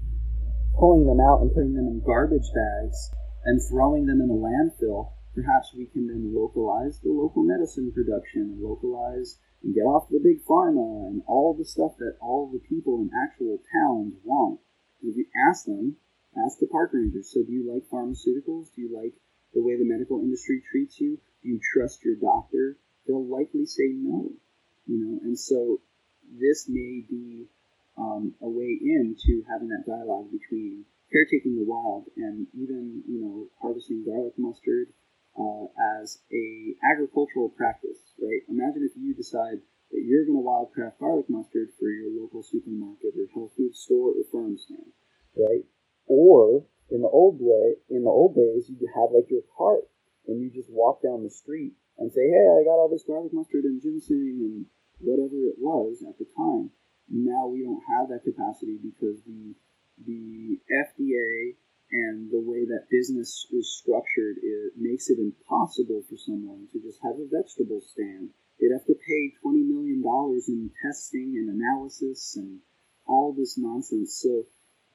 pulling 0.78 1.06
them 1.06 1.20
out 1.20 1.40
and 1.40 1.52
putting 1.52 1.74
them 1.74 1.86
in 1.86 2.02
garbage 2.04 2.50
bags 2.54 3.10
and 3.44 3.60
throwing 3.60 4.06
them 4.06 4.20
in 4.20 4.30
a 4.30 4.38
landfill, 4.38 5.12
perhaps 5.34 5.74
we 5.74 5.86
can 5.86 6.06
then 6.06 6.32
localize 6.34 7.00
the 7.00 7.10
local 7.10 7.42
medicine 7.42 7.92
production 7.92 8.54
and 8.54 8.62
localize 8.62 9.38
and 9.62 9.74
get 9.74 9.82
off 9.82 10.08
the 10.08 10.20
big 10.22 10.44
pharma 10.44 11.08
and 11.08 11.22
all 11.26 11.54
the 11.54 11.64
stuff 11.64 11.96
that 11.98 12.16
all 12.20 12.50
the 12.52 12.62
people 12.68 13.00
in 13.00 13.10
actual 13.26 13.58
towns 13.72 14.14
want. 14.22 14.60
If 15.02 15.16
you 15.16 15.26
ask 15.48 15.66
them, 15.66 15.96
ask 16.44 16.58
the 16.58 16.66
park 16.66 16.90
rangers, 16.92 17.30
so 17.32 17.42
do 17.42 17.52
you 17.52 17.72
like 17.72 17.88
pharmaceuticals? 17.90 18.74
Do 18.74 18.82
you 18.82 18.94
like 18.94 19.14
the 19.52 19.62
way 19.62 19.76
the 19.76 19.84
medical 19.84 20.20
industry 20.20 20.62
treats 20.70 21.00
you? 21.00 21.18
Do 21.42 21.48
you 21.48 21.60
trust 21.74 22.04
your 22.04 22.16
doctor? 22.16 22.76
They'll 23.06 23.26
likely 23.26 23.66
say 23.66 23.92
no, 23.96 24.32
you 24.86 24.98
know, 24.98 25.20
and 25.24 25.38
so 25.38 25.80
this 26.40 26.68
may 26.68 27.04
be 27.08 27.46
um, 27.98 28.34
a 28.40 28.48
way 28.48 28.78
in 28.80 29.16
to 29.26 29.44
having 29.50 29.68
that 29.68 29.84
dialogue 29.86 30.30
between 30.32 30.84
caretaking 31.12 31.56
the 31.56 31.64
wild 31.64 32.06
and 32.16 32.46
even, 32.54 33.02
you 33.06 33.20
know, 33.20 33.46
harvesting 33.60 34.04
garlic 34.04 34.34
mustard 34.38 34.88
uh, 35.34 35.66
as 36.00 36.22
a 36.32 36.74
agricultural 36.82 37.50
practice, 37.50 38.14
right? 38.22 38.42
Imagine 38.48 38.86
if 38.86 38.96
you 38.96 39.14
decide 39.14 39.58
that 39.90 40.02
you're 40.02 40.26
going 40.26 40.38
to 40.38 40.46
wildcraft 40.46 40.98
garlic 40.98 41.26
mustard 41.28 41.68
for 41.78 41.88
your 41.88 42.10
local 42.10 42.42
supermarket 42.42 43.14
or 43.18 43.26
health 43.34 43.52
food 43.56 43.74
store 43.74 44.10
or 44.14 44.24
farm 44.30 44.56
stand, 44.58 44.94
right? 45.36 45.66
Or 46.06 46.66
in 46.90 47.02
the 47.02 47.08
old 47.08 47.38
way, 47.40 47.78
in 47.90 48.04
the 48.04 48.10
old 48.10 48.34
days, 48.34 48.70
you 48.70 48.76
have 48.94 49.10
like 49.14 49.30
your 49.30 49.42
cart 49.56 49.90
and 50.26 50.40
you 50.40 50.50
just 50.50 50.70
walk 50.70 51.02
down 51.02 51.22
the 51.22 51.30
street 51.30 51.74
and 51.98 52.12
say, 52.12 52.28
"Hey, 52.28 52.46
I 52.48 52.64
got 52.64 52.78
all 52.78 52.88
this 52.88 53.04
garlic 53.04 53.32
mustard 53.32 53.64
and 53.64 53.80
ginseng 53.80 54.40
and 54.40 54.66
whatever 55.00 55.36
it 55.46 55.58
was 55.58 56.02
at 56.06 56.18
the 56.18 56.26
time." 56.36 56.70
Now 57.08 57.48
we 57.48 57.62
don't 57.62 57.82
have 57.88 58.08
that 58.08 58.24
capacity 58.24 58.78
because 58.82 59.22
the 59.24 59.54
the 60.06 60.58
FDA 60.70 61.56
and 61.94 62.26
the 62.34 62.42
way 62.42 62.66
that 62.66 62.90
business 62.90 63.46
is 63.54 63.70
structured 63.78 64.42
it 64.42 64.74
makes 64.76 65.08
it 65.08 65.18
impossible 65.22 66.02
for 66.10 66.18
someone 66.18 66.66
to 66.74 66.82
just 66.82 66.98
have 67.06 67.14
a 67.14 67.30
vegetable 67.30 67.80
stand. 67.80 68.34
They'd 68.58 68.74
have 68.74 68.86
to 68.90 68.98
pay 68.98 69.22
$20 69.38 69.62
million 69.62 70.02
in 70.02 70.70
testing 70.82 71.38
and 71.38 71.54
analysis 71.54 72.34
and 72.36 72.58
all 73.06 73.32
this 73.32 73.54
nonsense. 73.56 74.18
So 74.20 74.46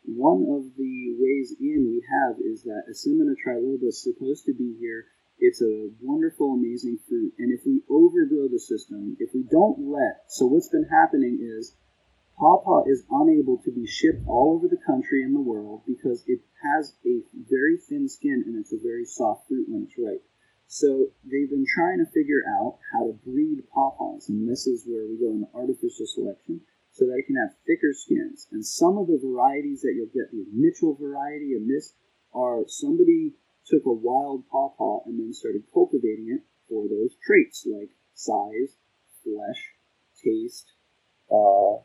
one 0.03 0.43
of 0.43 0.75
the 0.75 1.15
ways 1.15 1.55
in 1.59 1.87
we 1.87 2.03
have 2.03 2.35
is 2.43 2.63
that 2.63 2.91
Asimina 2.91 3.35
triloba 3.39 3.87
is 3.87 4.03
supposed 4.03 4.45
to 4.45 4.53
be 4.53 4.75
here 4.79 5.05
It's 5.39 5.61
a 5.61 5.89
wonderful, 6.01 6.53
amazing 6.53 6.99
fruit. 7.07 7.33
And 7.39 7.57
if 7.57 7.65
we 7.65 7.81
overgrow 7.89 8.49
the 8.51 8.59
system, 8.59 9.15
if 9.19 9.31
we 9.33 9.43
don't 9.49 9.87
let, 9.87 10.27
so 10.27 10.47
what's 10.47 10.67
been 10.67 10.87
happening 10.91 11.39
is 11.39 11.75
pawpaw 12.39 12.85
is 12.87 13.03
unable 13.11 13.57
to 13.59 13.71
be 13.71 13.85
shipped 13.85 14.25
all 14.25 14.55
over 14.55 14.67
the 14.67 14.81
country 14.87 15.23
and 15.23 15.35
the 15.35 15.41
world 15.43 15.81
because 15.85 16.23
it 16.25 16.39
has 16.63 16.95
a 17.05 17.21
very 17.35 17.77
thin 17.77 18.07
skin 18.07 18.43
and 18.47 18.57
it's 18.57 18.71
a 18.71 18.81
very 18.81 19.05
soft 19.05 19.47
fruit 19.47 19.67
when 19.67 19.83
it's 19.83 19.99
ripe. 19.99 20.23
So 20.67 21.09
they've 21.25 21.49
been 21.49 21.65
trying 21.67 21.99
to 21.99 22.11
figure 22.11 22.45
out 22.61 22.77
how 22.93 23.07
to 23.07 23.19
breed 23.25 23.63
pawpaws, 23.73 24.29
and 24.29 24.47
this 24.47 24.67
is 24.67 24.85
where 24.85 25.05
we 25.07 25.17
go 25.17 25.33
into 25.33 25.49
artificial 25.53 26.05
selection 26.05 26.61
so 26.91 27.05
that 27.05 27.17
it 27.17 27.25
can 27.27 27.35
have 27.35 27.57
thicker 27.65 27.91
skins. 27.91 28.47
And 28.51 28.65
some 28.65 28.97
of 28.97 29.07
the 29.07 29.19
varieties 29.19 29.81
that 29.81 29.93
you'll 29.95 30.13
get, 30.13 30.31
the 30.31 30.45
Mitchell 30.53 30.95
variety 30.95 31.53
and 31.53 31.69
this, 31.69 31.93
are 32.33 32.63
somebody 32.67 33.33
took 33.65 33.85
a 33.85 33.91
wild 33.91 34.47
pawpaw 34.49 35.05
and 35.05 35.19
then 35.19 35.33
started 35.33 35.63
cultivating 35.73 36.29
it 36.29 36.45
for 36.69 36.87
those 36.87 37.17
traits 37.25 37.65
like 37.65 37.89
size, 38.13 38.77
flesh, 39.23 39.73
taste, 40.23 40.73
uh, 41.31 41.81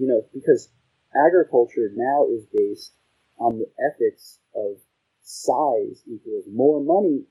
you 0.00 0.08
know, 0.08 0.24
because 0.32 0.72
agriculture 1.12 1.92
now 1.92 2.24
is 2.32 2.48
based 2.48 2.96
on 3.36 3.60
the 3.60 3.68
ethics 3.76 4.40
of 4.56 4.80
size 5.20 6.00
equals 6.08 6.48
more 6.48 6.80
money. 6.80 7.28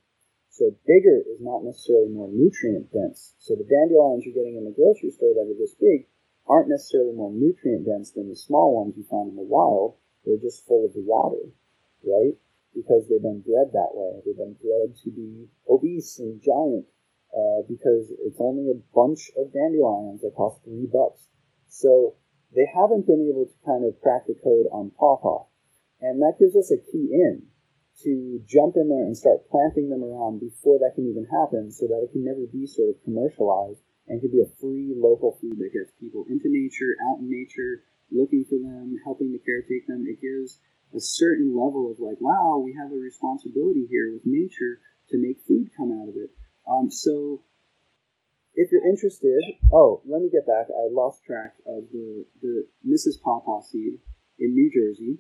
So 0.54 0.78
bigger 0.86 1.18
is 1.26 1.42
not 1.42 1.66
necessarily 1.66 2.14
more 2.14 2.30
nutrient 2.30 2.94
dense. 2.94 3.34
So 3.40 3.56
the 3.56 3.66
dandelions 3.66 4.22
you're 4.22 4.38
getting 4.38 4.58
in 4.58 4.70
the 4.70 4.78
grocery 4.78 5.10
store 5.10 5.34
that 5.34 5.50
are 5.50 5.58
this 5.58 5.74
big 5.82 6.06
aren't 6.46 6.70
necessarily 6.70 7.14
more 7.14 7.34
nutrient 7.34 7.90
dense 7.90 8.12
than 8.12 8.30
the 8.30 8.36
small 8.36 8.78
ones 8.78 8.94
you 8.98 9.06
find 9.10 9.30
in 9.30 9.36
the 9.36 9.50
wild. 9.50 9.98
They're 10.26 10.38
just 10.38 10.66
full 10.68 10.86
of 10.86 10.94
water, 10.94 11.50
right? 12.06 12.38
Because 12.76 13.10
they've 13.10 13.22
been 13.22 13.42
bred 13.42 13.74
that 13.74 13.98
way. 13.98 14.22
They've 14.22 14.38
been 14.38 14.58
bred 14.62 14.94
to 15.06 15.10
be 15.10 15.50
obese 15.66 16.20
and 16.20 16.38
giant 16.42 16.86
uh, 17.34 17.66
because 17.66 18.14
it's 18.26 18.42
only 18.42 18.70
a 18.70 18.82
bunch 18.94 19.32
of 19.38 19.54
dandelions 19.54 20.22
that 20.22 20.38
cost 20.38 20.62
three 20.66 20.86
bucks. 20.86 21.26
So 21.70 22.18
they 22.56 22.66
haven't 22.66 23.06
been 23.06 23.30
able 23.30 23.46
to 23.46 23.58
kind 23.66 23.86
of 23.86 24.00
crack 24.02 24.26
the 24.26 24.36
code 24.36 24.66
on 24.72 24.92
pawpaw. 24.98 25.46
And 26.02 26.22
that 26.22 26.40
gives 26.40 26.56
us 26.56 26.72
a 26.72 26.80
key 26.92 27.12
in 27.12 27.48
to 28.04 28.40
jump 28.48 28.76
in 28.76 28.88
there 28.88 29.04
and 29.04 29.18
start 29.18 29.50
planting 29.52 29.90
them 29.90 30.04
around 30.04 30.40
before 30.40 30.80
that 30.80 30.96
can 30.96 31.10
even 31.10 31.28
happen 31.28 31.72
so 31.72 31.86
that 31.88 32.00
it 32.00 32.12
can 32.12 32.24
never 32.24 32.48
be 32.48 32.66
sort 32.66 32.90
of 32.90 33.04
commercialized 33.04 33.84
and 34.08 34.22
can 34.22 34.32
be 34.32 34.42
a 34.42 34.56
free 34.60 34.96
local 34.96 35.38
food 35.42 35.60
that 35.60 35.76
gets 35.76 35.92
people 36.00 36.26
into 36.30 36.48
nature, 36.48 36.96
out 37.12 37.20
in 37.20 37.30
nature, 37.30 37.84
looking 38.10 38.46
for 38.48 38.58
them, 38.58 38.96
helping 39.04 39.36
to 39.36 39.40
caretake 39.44 39.86
them. 39.86 40.08
It 40.08 40.24
gives 40.24 40.60
a 40.96 41.00
certain 41.00 41.54
level 41.54 41.92
of 41.92 42.00
like, 42.00 42.18
wow, 42.20 42.58
we 42.58 42.74
have 42.74 42.92
a 42.92 42.96
responsibility 42.96 43.86
here 43.90 44.12
with 44.12 44.26
nature 44.26 44.80
to 45.12 45.18
make 45.18 45.46
food 45.46 45.70
come 45.78 45.92
out 45.92 46.10
of 46.10 46.16
it. 46.16 46.32
Um, 46.66 46.90
so 46.90 47.44
if 48.60 48.74
you're 48.74 48.86
interested, 48.86 49.40
oh, 49.72 50.04
let 50.04 50.22
me 50.22 50.28
get 50.28 50.46
back. 50.46 50.68
I 50.68 50.92
lost 50.92 51.24
track 51.24 51.56
of 51.66 51.88
the, 51.96 52.26
the 52.44 52.68
Mrs. 52.84 53.16
Pawpaw 53.24 53.64
seed 53.64 54.04
in 54.38 54.52
New 54.52 54.68
Jersey. 54.68 55.20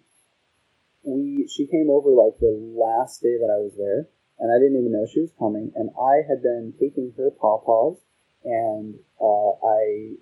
We 1.07 1.47
she 1.47 1.65
came 1.65 1.87
over 1.87 2.11
like 2.11 2.35
the 2.43 2.51
last 2.51 3.23
day 3.23 3.39
that 3.39 3.47
I 3.47 3.63
was 3.63 3.79
there, 3.79 4.11
and 4.43 4.51
I 4.51 4.59
didn't 4.59 4.83
even 4.83 4.91
know 4.91 5.07
she 5.07 5.23
was 5.23 5.31
coming. 5.39 5.71
And 5.79 5.87
I 5.95 6.27
had 6.27 6.43
been 6.43 6.75
taking 6.75 7.15
her 7.15 7.31
pawpaws 7.31 8.03
and 8.43 8.99
uh, 9.15 9.51
I 9.63 10.19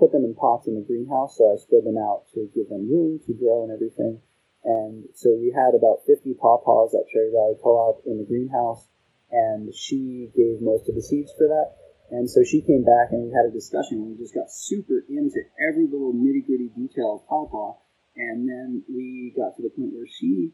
put 0.00 0.12
them 0.12 0.24
in 0.24 0.34
pots 0.34 0.68
in 0.68 0.80
the 0.80 0.88
greenhouse. 0.88 1.36
So 1.36 1.52
I 1.52 1.60
spread 1.60 1.84
them 1.84 2.00
out 2.00 2.24
to 2.32 2.48
give 2.56 2.72
them 2.72 2.88
room 2.88 3.20
to 3.28 3.32
grow 3.36 3.68
and 3.68 3.72
everything. 3.72 4.24
And 4.64 5.04
so 5.12 5.36
we 5.36 5.52
had 5.52 5.76
about 5.76 6.08
50 6.08 6.32
pawpaws 6.40 6.96
at 6.96 7.08
Cherry 7.12 7.28
Valley 7.28 7.60
Co-op 7.60 8.04
in 8.04 8.16
the 8.16 8.28
greenhouse, 8.28 8.88
and 9.30 9.72
she 9.74 10.28
gave 10.36 10.60
most 10.60 10.88
of 10.88 10.94
the 10.94 11.04
seeds 11.04 11.32
for 11.36 11.48
that. 11.48 11.89
And 12.10 12.28
so 12.28 12.42
she 12.42 12.60
came 12.60 12.82
back 12.82 13.12
and 13.12 13.22
we 13.22 13.30
had 13.30 13.46
a 13.46 13.54
discussion. 13.54 14.02
And 14.02 14.10
we 14.10 14.18
just 14.18 14.34
got 14.34 14.50
super 14.50 15.04
into 15.08 15.40
every 15.62 15.86
little 15.86 16.12
nitty 16.12 16.46
gritty 16.46 16.70
detail 16.74 17.22
of 17.22 17.28
pawpaw. 17.28 17.78
And 18.16 18.48
then 18.48 18.82
we 18.88 19.32
got 19.36 19.56
to 19.56 19.62
the 19.62 19.70
point 19.70 19.94
where 19.94 20.10
she 20.10 20.52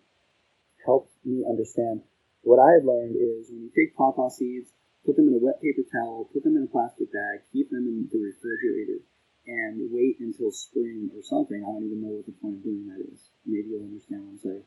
helped 0.85 1.13
me 1.25 1.45
understand 1.49 2.03
what 2.43 2.61
I 2.61 2.79
had 2.79 2.85
learned 2.85 3.17
is 3.17 3.51
when 3.51 3.67
you 3.67 3.71
take 3.75 3.97
pawpaw 3.97 4.29
seeds 4.29 4.71
put 5.07 5.15
them 5.15 5.31
in 5.31 5.39
a 5.39 5.41
wet 5.41 5.63
paper 5.63 5.87
towel, 5.87 6.29
put 6.35 6.43
them 6.43 6.59
in 6.59 6.67
a 6.67 6.75
plastic 6.75 7.07
bag, 7.15 7.47
keep 7.55 7.71
them 7.71 7.87
in 7.87 8.11
the 8.11 8.19
refrigerator, 8.19 9.07
and 9.47 9.79
wait 9.95 10.19
until 10.19 10.51
spring 10.51 11.09
or 11.15 11.23
something. 11.23 11.63
I 11.63 11.71
don't 11.71 11.87
even 11.87 12.03
know 12.03 12.19
what 12.19 12.27
the 12.27 12.35
point 12.43 12.59
of 12.59 12.67
doing 12.67 12.91
that 12.91 13.07
is. 13.15 13.31
Maybe 13.47 13.71
you'll 13.71 13.87
understand 13.87 14.27
once 14.27 14.43
I 14.43 14.67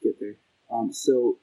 get 0.00 0.22
there. 0.22 0.38
Um, 0.70 0.94
so 0.94 1.42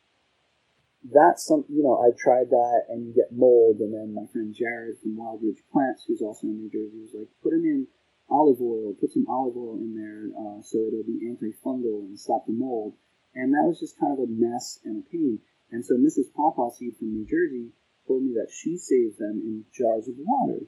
that's 1.03 1.45
some, 1.45 1.63
you 1.69 1.83
know, 1.83 1.95
I 1.95 2.11
tried 2.17 2.49
that, 2.49 2.89
and 2.89 3.07
you 3.07 3.13
get 3.13 3.31
mold. 3.31 3.79
And 3.79 3.93
then 3.93 4.13
my 4.13 4.27
friend 4.31 4.53
Jared 4.53 4.99
from 4.99 5.15
Wild 5.15 5.41
Ridge 5.43 5.63
Plants, 5.71 6.03
who's 6.07 6.21
also 6.21 6.47
in 6.47 6.59
New 6.59 6.69
Jersey, 6.69 6.99
was 6.99 7.15
like, 7.15 7.29
put 7.41 7.51
them 7.51 7.63
in 7.63 7.87
olive 8.29 8.61
oil, 8.61 8.93
put 8.99 9.11
some 9.11 9.25
olive 9.27 9.55
oil 9.57 9.79
in 9.79 9.95
there, 9.95 10.29
uh, 10.37 10.61
so 10.61 10.77
it'll 10.85 11.07
be 11.07 11.25
antifungal 11.25 12.05
and 12.05 12.19
stop 12.19 12.45
the 12.45 12.53
mold. 12.53 12.93
And 13.33 13.53
that 13.53 13.65
was 13.65 13.79
just 13.79 13.99
kind 13.99 14.13
of 14.13 14.19
a 14.19 14.29
mess 14.29 14.79
and 14.83 15.01
a 15.01 15.09
pain. 15.09 15.39
And 15.71 15.85
so 15.85 15.95
Mrs. 15.95 16.33
Pawpaw 16.35 16.71
Seed 16.71 16.97
from 16.97 17.13
New 17.13 17.25
Jersey 17.25 17.71
told 18.07 18.23
me 18.23 18.33
that 18.33 18.51
she 18.51 18.77
saves 18.77 19.17
them 19.17 19.41
in 19.43 19.65
jars 19.71 20.07
of 20.07 20.15
water. 20.17 20.65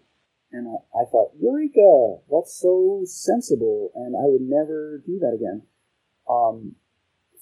And 0.52 0.68
I, 0.68 1.02
I 1.02 1.06
thought, 1.10 1.34
Eureka! 1.40 2.22
That's 2.30 2.54
so 2.54 3.02
sensible, 3.06 3.92
and 3.96 4.16
I 4.16 4.26
would 4.26 4.42
never 4.42 5.02
do 5.06 5.20
that 5.20 5.34
again 5.34 5.64
um, 6.30 6.76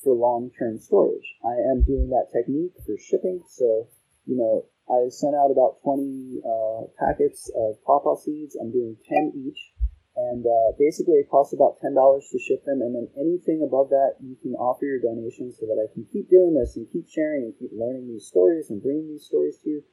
for 0.04 0.14
long 0.14 0.52
term 0.58 0.80
storage. 0.80 1.36
I 1.44 1.56
am 1.72 1.84
doing 1.84 2.10
that 2.10 2.32
technique 2.32 2.74
for 2.86 2.96
shipping, 2.98 3.44
so, 3.48 3.88
you 4.26 4.38
know, 4.38 4.66
I 4.90 5.10
sent 5.10 5.36
out 5.36 5.54
about 5.54 5.78
20 5.86 6.42
uh, 6.42 6.90
packets 6.98 7.52
of 7.54 7.78
pawpaw 7.86 8.18
seeds. 8.18 8.58
I'm 8.60 8.72
doing 8.72 8.98
10 9.08 9.34
each. 9.38 9.62
And 10.18 10.44
uh, 10.44 10.74
basically, 10.78 11.22
it 11.22 11.30
costs 11.30 11.54
about 11.54 11.78
$10 11.80 11.94
to 11.94 12.40
ship 12.40 12.66
them. 12.66 12.82
And 12.82 12.96
then 12.96 13.08
anything 13.16 13.62
above 13.62 13.90
that, 13.90 14.18
you 14.20 14.36
can 14.42 14.56
offer 14.56 14.86
your 14.86 15.00
donation 15.00 15.54
so 15.54 15.68
that 15.68 15.78
I 15.78 15.88
can 15.94 16.10
keep 16.12 16.30
doing 16.30 16.58
this 16.58 16.76
and 16.76 16.90
keep 16.92 17.08
sharing 17.08 17.46
and 17.46 17.54
keep 17.60 17.70
learning 17.72 18.10
these 18.10 18.26
stories 18.26 18.70
and 18.70 18.82
bringing 18.82 19.08
these 19.08 19.30
stories 19.30 19.62
to 19.64 19.70
you. 19.70 19.84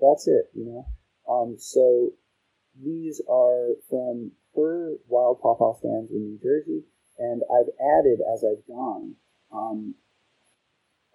That's 0.00 0.26
it, 0.26 0.50
you 0.54 0.64
know. 0.64 0.88
Um, 1.28 1.56
so 1.58 2.14
these 2.82 3.20
are 3.28 3.76
from 3.88 4.32
her 4.56 4.96
wild 5.06 5.40
pawpaw 5.40 5.78
stands 5.78 6.10
in 6.10 6.24
New 6.24 6.40
Jersey, 6.42 6.84
and 7.18 7.42
I've 7.52 7.70
added 7.76 8.20
as 8.24 8.42
I've 8.42 8.66
gone 8.66 9.16
um, 9.52 9.94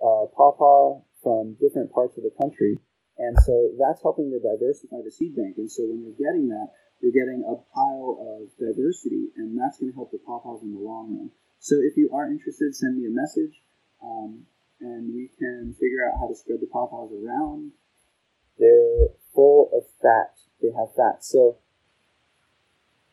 uh, 0.01 0.25
pawpaw 0.35 1.01
from 1.23 1.55
different 1.61 1.91
parts 1.93 2.17
of 2.17 2.23
the 2.23 2.33
country. 2.41 2.77
And 3.17 3.37
so 3.45 3.71
that's 3.77 4.01
helping 4.01 4.31
to 4.31 4.39
diversify 4.39 5.03
the 5.03 5.11
seed 5.11 5.35
bank. 5.35 5.55
And 5.57 5.71
so 5.71 5.83
when 5.85 6.01
you're 6.01 6.17
getting 6.17 6.49
that, 6.49 6.73
you're 7.01 7.13
getting 7.13 7.43
a 7.45 7.55
pile 7.73 8.17
of 8.17 8.49
diversity, 8.57 9.29
and 9.37 9.57
that's 9.57 9.77
going 9.79 9.91
to 9.91 9.95
help 9.95 10.11
the 10.11 10.21
pawpaws 10.21 10.61
in 10.61 10.73
the 10.73 10.79
long 10.79 11.17
run. 11.17 11.31
So 11.59 11.77
if 11.81 11.97
you 11.97 12.09
are 12.13 12.25
interested, 12.25 12.75
send 12.75 12.97
me 12.97 13.05
a 13.05 13.13
message, 13.13 13.61
um, 14.01 14.45
and 14.79 15.13
we 15.13 15.29
can 15.37 15.75
figure 15.79 16.05
out 16.05 16.17
how 16.19 16.27
to 16.27 16.35
spread 16.35 16.61
the 16.61 16.69
pawpaws 16.69 17.11
around 17.13 17.73
they're 18.61 19.09
full 19.33 19.69
of 19.73 19.83
fat. 20.01 20.37
They 20.61 20.69
have 20.77 20.93
fat. 20.95 21.25
So 21.25 21.57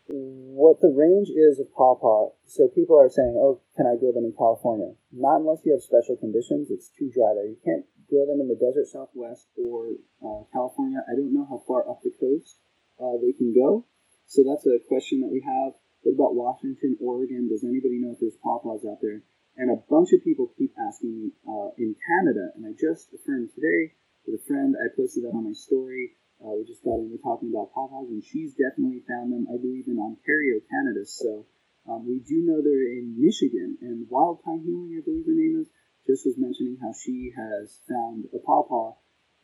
what 0.09 0.81
the 0.81 0.89
range 0.89 1.29
is 1.29 1.61
of 1.61 1.73
pawpaw, 1.73 2.33
so 2.47 2.69
people 2.69 2.97
are 2.99 3.13
saying, 3.13 3.37
oh, 3.37 3.61
can 3.77 3.87
I 3.87 4.01
grow 4.01 4.13
them 4.13 4.25
in 4.25 4.33
California? 4.33 4.97
Not 5.13 5.45
unless 5.45 5.61
you 5.65 5.73
have 5.73 5.83
special 5.83 6.17
conditions. 6.17 6.71
It's 6.71 6.89
too 6.89 7.13
dry 7.13 7.37
there. 7.37 7.47
You 7.47 7.61
can't 7.65 7.85
grow 8.09 8.25
them 8.25 8.41
in 8.41 8.49
the 8.49 8.57
desert 8.57 8.89
southwest 8.89 9.53
or 9.61 10.01
uh, 10.25 10.49
California. 10.53 11.05
I 11.05 11.13
don't 11.13 11.37
know 11.37 11.45
how 11.45 11.61
far 11.69 11.85
up 11.85 12.01
the 12.01 12.13
coast 12.17 12.57
uh, 12.97 13.21
they 13.21 13.37
can 13.37 13.53
go. 13.53 13.85
So 14.27 14.45
that's 14.45 14.65
a 14.65 14.81
question 14.89 15.21
that 15.21 15.33
we 15.33 15.45
have. 15.45 15.77
What 16.03 16.17
about 16.17 16.35
Washington, 16.37 16.97
Oregon? 17.01 17.49
Does 17.49 17.65
anybody 17.65 18.01
know 18.01 18.13
if 18.13 18.21
there's 18.21 18.41
pawpaws 18.41 18.89
out 18.89 19.01
there? 19.01 19.23
And 19.57 19.71
a 19.71 19.83
bunch 19.91 20.13
of 20.15 20.23
people 20.23 20.55
keep 20.57 20.73
asking 20.79 21.13
me 21.13 21.25
uh, 21.43 21.75
in 21.77 21.97
Canada, 21.99 22.55
and 22.55 22.65
I 22.65 22.73
just 22.79 23.11
affirmed 23.13 23.51
today 23.53 23.99
with 24.25 24.41
a 24.41 24.45
friend. 24.47 24.77
I 24.79 24.89
posted 24.95 25.25
that 25.25 25.35
on 25.35 25.45
my 25.45 25.53
story. 25.53 26.15
Uh, 26.39 26.55
we 26.55 26.65
just 26.65 26.85
got 26.85 27.03
into 27.03 27.19
talking 27.19 27.51
about 27.51 27.75
pawpaws, 27.75 28.09
and 28.11 28.23
she's 28.23 28.55
definitely 28.55 29.03
found 29.11 29.33
them, 29.33 29.47
I 29.51 29.59
believe, 29.59 29.91
in 29.91 29.99
Ontario, 29.99 30.63
Canada. 30.71 31.03
So 31.05 31.47
um, 31.91 32.07
we 32.07 32.23
do 32.23 32.47
know 32.47 32.63
they're 32.63 32.95
in 32.95 33.19
Michigan. 33.19 33.79
And 33.83 34.07
Wild 34.09 34.43
Pine 34.45 34.63
Healing, 34.63 34.95
I 34.95 35.03
believe 35.03 35.27
her 35.27 35.35
name 35.35 35.59
is, 35.59 35.69
just 36.07 36.25
was 36.25 36.39
mentioning 36.39 36.79
how 36.81 36.95
she 36.95 37.35
has 37.35 37.81
found 37.89 38.27
a 38.33 38.39
pawpaw. 38.39 38.95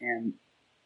And 0.00 0.34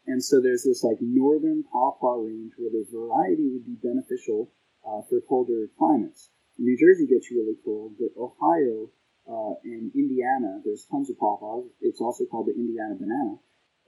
and 0.06 0.24
so 0.24 0.40
there's 0.40 0.64
this 0.64 0.82
like 0.82 0.96
northern 1.00 1.62
pawpaw 1.70 2.24
range 2.24 2.52
where 2.56 2.72
the 2.72 2.88
variety 2.88 3.52
would 3.52 3.66
be 3.68 3.76
beneficial 3.76 4.50
uh, 4.80 5.04
for 5.08 5.20
colder 5.28 5.68
climates. 5.76 6.30
New 6.56 6.76
Jersey 6.80 7.06
gets 7.06 7.30
really 7.30 7.54
cold, 7.62 8.00
but 8.00 8.16
Ohio 8.16 8.88
uh, 9.28 9.60
and 9.64 9.92
Indiana, 9.94 10.64
there's 10.64 10.88
tons 10.90 11.10
of 11.10 11.18
pawpaws. 11.18 11.68
It's 11.80 12.00
also 12.00 12.24
called 12.24 12.48
the 12.48 12.56
Indiana 12.56 12.96
banana 12.96 13.36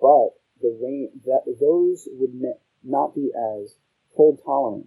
but 0.00 0.39
the 0.60 0.76
rain 0.80 1.10
that 1.24 1.44
those 1.60 2.08
would 2.12 2.34
not 2.84 3.14
be 3.14 3.30
as 3.34 3.76
cold 4.16 4.40
tolerant 4.44 4.86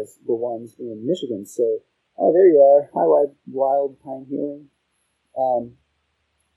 as 0.00 0.18
the 0.26 0.34
ones 0.34 0.74
in 0.78 1.06
Michigan. 1.06 1.46
So, 1.46 1.80
oh, 2.18 2.32
there 2.32 2.48
you 2.48 2.60
are. 2.60 2.90
Hi, 2.94 3.06
wild, 3.06 3.34
wild 3.46 4.02
pine 4.02 4.26
healing. 4.28 4.68
Um, 5.38 5.78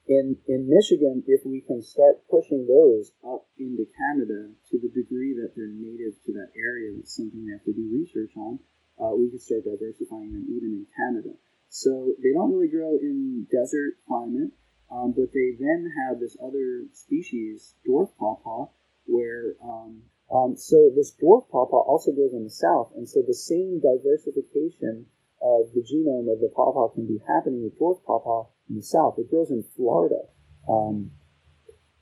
in 0.07 0.37
in 0.47 0.67
Michigan, 0.67 1.23
if 1.27 1.45
we 1.45 1.61
can 1.61 1.81
start 1.81 2.27
pushing 2.29 2.65
those 2.65 3.11
up 3.23 3.45
into 3.57 3.85
Canada 3.95 4.49
to 4.71 4.79
the 4.81 4.89
degree 4.89 5.37
that 5.37 5.53
they're 5.55 5.71
native 5.71 6.17
to 6.25 6.33
that 6.33 6.49
area, 6.57 6.91
that's 6.97 7.15
something 7.15 7.45
we 7.45 7.51
have 7.51 7.63
to 7.63 7.73
do 7.73 7.87
research 7.93 8.33
on. 8.35 8.59
Uh, 8.99 9.15
we 9.15 9.29
can 9.29 9.39
start 9.39 9.63
diversifying 9.63 10.33
them 10.33 10.45
even 10.49 10.83
in 10.83 10.85
Canada. 10.97 11.37
So 11.69 12.13
they 12.21 12.33
don't 12.33 12.51
really 12.51 12.67
grow 12.67 12.97
in 12.97 13.47
desert 13.49 14.01
climate, 14.07 14.51
um, 14.91 15.13
but 15.15 15.31
they 15.33 15.55
then 15.59 15.91
have 16.05 16.19
this 16.19 16.37
other 16.43 16.83
species, 16.93 17.75
dwarf 17.87 18.09
pawpaw, 18.19 18.67
where 19.05 19.55
um, 19.63 20.03
um, 20.33 20.55
so 20.55 20.91
this 20.95 21.15
dwarf 21.15 21.49
pawpaw 21.49 21.81
also 21.87 22.11
grows 22.11 22.33
in 22.33 22.43
the 22.43 22.49
south, 22.49 22.91
and 22.95 23.07
so 23.07 23.23
the 23.25 23.33
same 23.33 23.79
diversification 23.79 25.05
of 25.41 25.73
the 25.73 25.81
genome 25.81 26.31
of 26.31 26.39
the 26.39 26.51
pawpaw 26.55 26.93
can 26.93 27.07
be 27.07 27.19
happening 27.27 27.63
with 27.63 27.79
dwarf 27.79 28.03
pawpaw 28.05 28.47
in 28.69 28.75
the 28.75 28.83
south. 28.83 29.15
It 29.17 29.29
grows 29.29 29.49
in 29.49 29.63
Florida. 29.75 30.27
Um, 30.69 31.11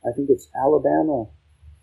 I 0.04 0.12
think 0.15 0.30
it's 0.30 0.49
Alabama. 0.56 1.30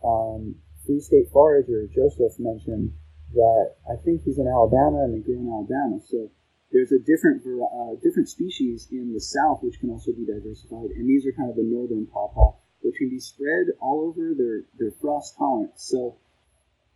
Um, 0.04 0.56
Free 0.86 1.00
State 1.00 1.30
Forager 1.32 1.88
Joseph 1.92 2.38
mentioned 2.38 2.92
that 3.34 3.74
I 3.90 3.96
think 4.04 4.22
he's 4.22 4.38
in 4.38 4.46
Alabama 4.46 5.02
and 5.04 5.14
they 5.14 5.24
grow 5.26 5.40
in 5.40 5.50
Alabama. 5.50 5.98
So 6.06 6.30
there's 6.72 6.92
a 6.92 6.98
different 6.98 7.42
uh, 7.46 7.94
different 8.02 8.28
species 8.28 8.88
in 8.90 9.12
the 9.14 9.20
south 9.20 9.62
which 9.62 9.78
can 9.80 9.90
also 9.90 10.12
be 10.12 10.26
diversified, 10.26 10.90
and 10.94 11.08
these 11.08 11.26
are 11.26 11.32
kind 11.32 11.50
of 11.50 11.56
the 11.56 11.62
northern 11.62 12.06
pawpaw, 12.06 12.56
which 12.82 12.96
can 12.98 13.10
be 13.10 13.20
spread 13.20 13.70
all 13.80 14.02
over. 14.10 14.34
They're 14.36 14.66
they're 14.78 14.98
frost 15.00 15.36
tolerant. 15.38 15.78
So 15.78 16.18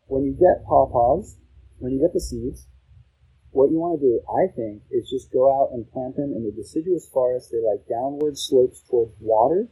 when 0.07 0.25
you 0.25 0.33
get 0.33 0.67
pawpaws, 0.67 1.37
when 1.79 1.93
you 1.93 2.01
get 2.01 2.13
the 2.13 2.21
seeds, 2.21 2.67
what 3.51 3.71
you 3.71 3.79
want 3.79 3.99
to 3.99 4.07
do, 4.07 4.23
I 4.27 4.51
think, 4.55 4.83
is 4.91 5.11
just 5.11 5.33
go 5.33 5.51
out 5.51 5.71
and 5.73 5.87
plant 5.91 6.17
them 6.17 6.35
in 6.35 6.43
the 6.43 6.55
deciduous 6.55 7.07
forest. 7.11 7.51
They 7.51 7.63
like 7.63 7.87
downward 7.87 8.39
slopes 8.39 8.83
towards 8.91 9.15
water, 9.21 9.67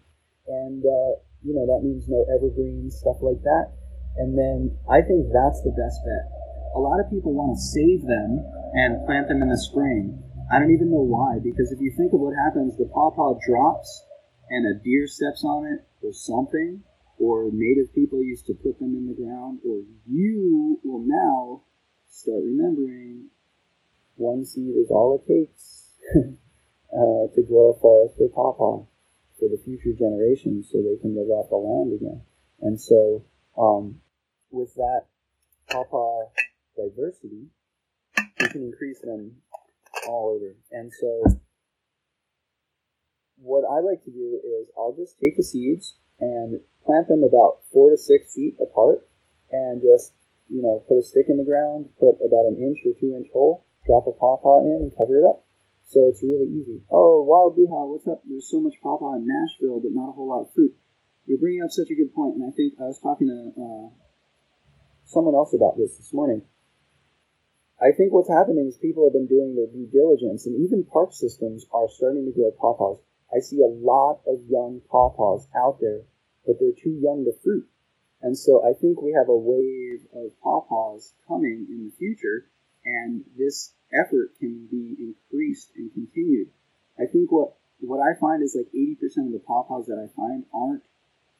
and 0.47 0.83
uh, 0.83 1.11
you 1.43 1.55
know 1.55 1.67
that 1.67 1.83
means 1.83 2.07
no 2.09 2.23
evergreens, 2.31 2.99
stuff 2.99 3.19
like 3.23 3.43
that. 3.43 3.75
And 4.19 4.39
then 4.39 4.79
I 4.91 5.03
think 5.03 5.31
that's 5.31 5.63
the 5.63 5.75
best 5.75 6.03
bet. 6.03 6.48
A 6.79 6.87
lot 6.87 7.03
of 7.03 7.11
people 7.11 7.35
want 7.35 7.59
to 7.59 7.61
save 7.75 8.07
them 8.07 8.39
and 8.79 9.05
plant 9.05 9.27
them 9.27 9.43
in 9.43 9.51
the 9.51 9.59
spring. 9.59 10.15
I 10.47 10.63
don't 10.63 10.71
even 10.71 10.95
know 10.95 11.03
why, 11.03 11.43
because 11.43 11.75
if 11.75 11.83
you 11.83 11.91
think 11.99 12.15
of 12.15 12.23
what 12.23 12.39
happens, 12.39 12.79
the 12.79 12.87
pawpaw 12.95 13.35
drops 13.43 13.91
and 14.49 14.63
a 14.63 14.79
deer 14.79 15.09
steps 15.11 15.43
on 15.43 15.67
it 15.67 15.83
or 16.07 16.13
something, 16.15 16.85
or 17.19 17.51
native 17.51 17.93
people 17.99 18.23
used 18.23 18.47
to 18.47 18.55
put 18.55 18.79
them 18.79 18.95
in 18.95 19.11
the 19.11 19.19
ground, 19.19 19.59
or 19.67 19.83
you 20.07 20.79
will 20.85 21.03
now 21.03 21.67
start 22.07 22.47
remembering 22.47 23.27
one 24.15 24.47
seed 24.47 24.79
is 24.79 24.87
all 24.89 25.19
it 25.19 25.27
takes 25.27 25.91
uh, 26.15 27.27
to 27.35 27.43
grow 27.43 27.75
a 27.75 27.81
forest 27.83 28.23
of 28.23 28.33
pawpaw 28.33 28.87
for 29.35 29.49
the 29.51 29.61
future 29.65 29.99
generations 29.99 30.71
so 30.71 30.79
they 30.79 31.03
can 31.03 31.19
live 31.19 31.27
off 31.27 31.51
the 31.51 31.59
land 31.59 31.91
again. 31.91 32.23
And 32.63 32.81
so, 32.81 33.27
um, 33.59 33.99
with 34.53 34.73
that 34.75 35.11
pawpaw 35.71 36.31
diversity, 36.79 37.51
we 38.41 38.49
can 38.49 38.63
increase 38.63 39.01
them 39.03 39.43
all 40.07 40.31
over. 40.35 40.55
And 40.71 40.93
so, 40.95 41.43
what 43.37 43.65
I 43.67 43.81
like 43.81 44.05
to 44.05 44.11
do 44.11 44.41
is 44.43 44.69
I'll 44.79 44.95
just 44.97 45.19
take 45.25 45.37
the 45.37 45.43
seeds 45.43 45.99
and 46.21 46.61
plant 46.87 47.09
them 47.09 47.23
about 47.23 47.67
four 47.73 47.91
to 47.91 47.97
six 47.97 48.35
feet 48.35 48.57
apart 48.63 49.07
and 49.51 49.83
just, 49.83 50.15
you 50.49 50.63
know, 50.63 50.83
put 50.89 50.99
a 50.99 51.03
stick 51.03 51.27
in 51.29 51.37
the 51.39 51.45
ground, 51.45 51.91
put 51.99 52.19
about 52.23 52.47
an 52.51 52.59
inch 52.59 52.79
or 52.87 52.95
two 52.99 53.15
inch 53.15 53.29
hole, 53.33 53.67
drop 53.87 54.07
a 54.07 54.13
pawpaw 54.13 54.61
in 54.63 54.89
and 54.89 54.97
cover 54.97 55.19
it 55.19 55.27
up. 55.27 55.45
So 55.89 56.05
it's 56.11 56.23
really 56.23 56.53
easy. 56.53 56.85
Oh, 56.91 57.25
Wild 57.25 57.57
Buha, 57.57 57.89
what's 57.89 58.07
up? 58.07 58.21
There's 58.29 58.51
so 58.51 58.61
much 58.61 58.75
pawpaw 58.83 59.17
in 59.17 59.27
Nashville, 59.27 59.81
but 59.81 59.93
not 59.93 60.11
a 60.11 60.13
whole 60.13 60.29
lot 60.29 60.43
of 60.45 60.53
fruit. 60.55 60.75
You're 61.25 61.39
bringing 61.39 61.63
up 61.63 61.71
such 61.71 61.89
a 61.91 61.95
good 61.95 62.15
point, 62.15 62.37
and 62.37 62.45
I 62.45 62.53
think 62.53 62.75
I 62.81 62.85
was 62.85 63.01
talking 63.01 63.29
to 63.29 63.41
uh, 63.57 63.89
someone 65.05 65.35
else 65.35 65.55
about 65.55 65.77
this 65.77 65.97
this 65.97 66.13
morning. 66.13 66.43
I 67.81 67.93
think 67.93 68.13
what's 68.13 68.29
happening 68.29 68.67
is 68.67 68.77
people 68.77 69.07
have 69.07 69.13
been 69.13 69.31
doing 69.31 69.55
their 69.55 69.71
due 69.71 69.87
diligence, 69.87 70.47
and 70.47 70.59
even 70.59 70.85
park 70.85 71.13
systems 71.13 71.67
are 71.73 71.89
starting 71.89 72.27
to 72.27 72.33
grow 72.33 72.51
pawpaws. 72.51 72.99
I 73.33 73.39
see 73.39 73.63
a 73.63 73.71
lot 73.71 74.21
of 74.27 74.43
young 74.49 74.83
pawpaws 74.91 75.47
out 75.55 75.79
there, 75.81 76.03
but 76.45 76.59
they're 76.59 76.73
too 76.73 76.99
young 76.99 77.25
to 77.25 77.33
fruit. 77.43 77.69
And 78.21 78.37
so 78.37 78.65
I 78.67 78.73
think 78.75 79.01
we 79.01 79.13
have 79.13 79.29
a 79.29 79.37
wave 79.37 80.07
of 80.13 80.33
pawpaws 80.43 81.13
coming 81.29 81.67
in 81.71 81.87
the 81.87 81.95
future, 81.97 82.51
and 82.85 83.25
this 83.37 83.75
effort 83.95 84.35
can 84.41 84.67
be 84.67 84.97
increased 84.99 85.71
and 85.77 85.93
continued. 85.93 86.49
I 86.99 87.07
think 87.07 87.31
what 87.31 87.55
what 87.81 88.01
I 88.03 88.19
find 88.19 88.43
is 88.43 88.59
like 88.59 88.73
80% 88.75 89.27
of 89.27 89.33
the 89.33 89.45
pawpaws 89.47 89.87
that 89.87 90.03
I 90.03 90.11
find 90.17 90.45
aren't 90.53 90.83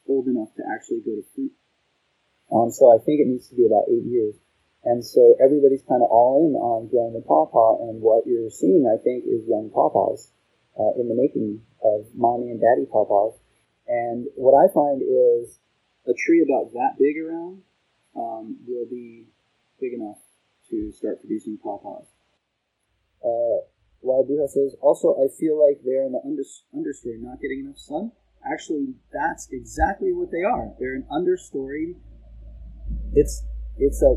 old 0.07 0.27
enough 0.27 0.55
to 0.55 0.63
actually 0.73 1.01
go 1.01 1.15
to 1.19 1.25
fruit. 1.35 1.51
Um, 2.49 2.71
so 2.71 2.95
I 2.95 3.03
think 3.03 3.19
it 3.19 3.27
needs 3.27 3.49
to 3.49 3.55
be 3.55 3.65
about 3.65 3.91
eight 3.91 4.05
years. 4.05 4.35
And 4.83 5.03
so 5.03 5.35
everybody's 5.43 5.83
kind 5.83 6.01
of 6.01 6.09
all 6.09 6.47
in 6.47 6.55
on 6.55 6.87
growing 6.87 7.13
the 7.13 7.21
pawpaw, 7.21 7.89
and 7.89 8.01
what 8.01 8.25
you're 8.25 8.49
seeing, 8.49 8.87
I 8.87 8.95
think, 9.03 9.25
is 9.25 9.43
young 9.47 9.69
pawpaws 9.69 10.31
uh, 10.79 10.95
in 10.95 11.09
the 11.09 11.15
making 11.15 11.61
of 11.83 12.07
mommy 12.15 12.49
and 12.49 12.61
daddy 12.61 12.87
pawpaws. 12.87 13.35
And 13.87 14.27
what 14.35 14.55
I 14.55 14.71
find 14.71 15.01
is 15.01 15.59
a 16.07 16.13
tree 16.15 16.45
about 16.47 16.71
that 16.73 16.95
big 16.97 17.19
around 17.19 17.61
um, 18.15 18.57
will 18.67 18.87
be 18.89 19.27
big 19.81 19.93
enough 19.93 20.19
to 20.69 20.91
start 20.91 21.19
producing 21.19 21.57
pawpaws. 21.57 22.07
Uh, 23.19 23.67
Wild 24.01 24.29
Buha 24.29 24.47
says, 24.47 24.75
also, 24.79 25.15
I 25.19 25.27
feel 25.27 25.59
like 25.59 25.81
they're 25.83 26.05
in 26.05 26.13
the 26.13 26.21
under, 26.23 26.43
understory, 26.71 27.19
not 27.19 27.41
getting 27.41 27.65
enough 27.65 27.79
sun. 27.79 28.13
Actually, 28.49 28.95
that's 29.11 29.49
exactly 29.51 30.13
what 30.13 30.31
they 30.31 30.43
are. 30.43 30.71
They're 30.79 30.95
an 30.95 31.05
understory. 31.11 31.95
It's 33.13 33.43
it's 33.77 34.01
a 34.01 34.15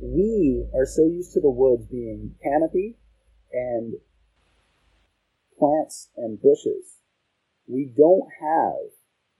we 0.00 0.66
are 0.74 0.86
so 0.86 1.04
used 1.06 1.32
to 1.34 1.40
the 1.40 1.50
woods 1.50 1.86
being 1.86 2.34
canopy 2.42 2.96
and 3.52 3.94
plants 5.58 6.10
and 6.16 6.40
bushes. 6.40 7.02
We 7.66 7.92
don't 7.96 8.28
have 8.40 8.94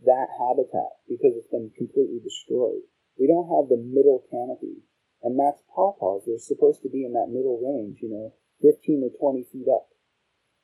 that 0.04 0.28
habitat 0.38 1.02
because 1.08 1.34
it's 1.36 1.50
been 1.50 1.70
completely 1.76 2.20
destroyed. 2.22 2.82
We 3.18 3.26
don't 3.26 3.48
have 3.48 3.68
the 3.68 3.82
middle 3.82 4.24
canopy. 4.30 4.82
And 5.22 5.38
that's 5.38 5.62
pawpaws. 5.74 6.22
They're 6.26 6.38
supposed 6.38 6.82
to 6.82 6.88
be 6.90 7.04
in 7.04 7.12
that 7.14 7.30
middle 7.30 7.58
range, 7.58 7.98
you 8.02 8.10
know, 8.10 8.34
15 8.62 9.10
to 9.10 9.18
20 9.18 9.46
feet 9.50 9.66
up. 9.66 9.90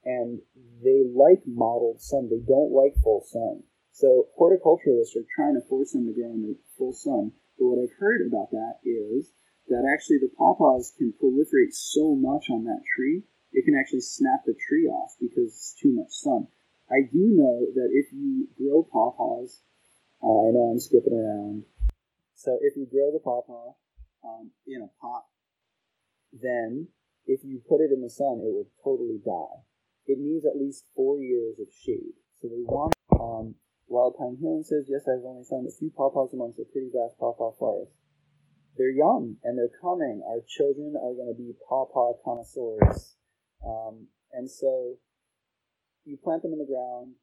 And 0.05 0.41
they 0.83 1.03
like 1.11 1.43
mottled 1.47 2.01
sun. 2.01 2.29
They 2.31 2.43
don't 2.47 2.71
like 2.71 2.95
full 3.03 3.25
sun. 3.27 3.65
So 3.91 4.29
horticulturalists 4.39 5.17
are 5.17 5.27
trying 5.35 5.55
to 5.55 5.67
force 5.69 5.93
them 5.93 6.07
to 6.07 6.13
grow 6.13 6.31
in 6.31 6.43
the 6.43 6.57
full 6.79 6.93
sun. 6.93 7.33
But 7.59 7.67
what 7.67 7.83
I've 7.83 7.99
heard 7.99 8.27
about 8.27 8.51
that 8.51 8.79
is 8.85 9.33
that 9.69 9.89
actually 9.93 10.19
the 10.19 10.31
pawpaws 10.37 10.93
can 10.97 11.13
proliferate 11.13 11.73
so 11.73 12.15
much 12.15 12.51
on 12.51 12.65
that 12.65 12.83
tree, 12.97 13.25
it 13.53 13.65
can 13.65 13.79
actually 13.79 14.01
snap 14.01 14.45
the 14.45 14.55
tree 14.69 14.87
off 14.87 15.13
because 15.21 15.55
it's 15.55 15.75
too 15.81 15.93
much 15.95 16.11
sun. 16.11 16.49
I 16.91 17.09
do 17.11 17.33
know 17.33 17.67
that 17.75 17.89
if 17.93 18.13
you 18.13 18.49
grow 18.59 18.85
pawpaws, 18.85 19.63
uh, 20.23 20.49
I 20.49 20.53
know 20.53 20.73
I'm 20.73 20.81
skipping 20.81 21.15
around. 21.15 21.65
So 22.35 22.59
if 22.61 22.77
you 22.77 22.87
grow 22.91 23.13
the 23.13 23.21
pawpaw 23.21 23.73
um, 24.25 24.51
in 24.67 24.83
a 24.83 24.91
pot, 25.01 25.25
then 26.33 26.89
if 27.27 27.41
you 27.45 27.63
put 27.69 27.81
it 27.81 27.93
in 27.93 28.03
the 28.03 28.11
sun, 28.11 28.43
it 28.45 28.53
will 28.53 28.69
totally 28.83 29.21
die. 29.25 29.65
It 30.07 30.19
needs 30.19 30.45
at 30.45 30.61
least 30.61 30.85
four 30.95 31.21
years 31.21 31.59
of 31.59 31.69
shade. 31.73 32.13
So 32.43 32.49
they 32.49 32.61
want. 32.69 32.93
Um, 33.13 33.55
Wild 33.87 34.17
Pine 34.19 34.37
Healing 34.41 34.65
says, 34.65 34.85
yes, 34.89 35.09
I've 35.09 35.25
only 35.25 35.45
found 35.49 35.69
a 35.69 35.73
few 35.73 35.91
pawpaws 35.91 36.33
amongst 36.35 36.59
the 36.59 36.65
pretty 36.65 36.89
vast 36.93 37.19
pawpaw 37.19 37.53
forest. 37.59 37.93
They're 38.77 38.95
young 38.95 39.37
and 39.45 39.57
they're 39.57 39.73
coming. 39.81 40.23
Our 40.27 40.43
children 40.47 40.95
are 40.97 41.15
going 41.15 41.31
to 41.31 41.39
be 41.39 41.55
pawpaw 41.69 42.19
connoisseurs. 42.25 43.15
Um, 43.65 44.09
and 44.33 44.51
so 44.51 44.99
you 46.05 46.19
plant 46.19 46.43
them 46.43 46.53
in 46.53 46.59
the 46.59 46.69
ground. 46.69 47.15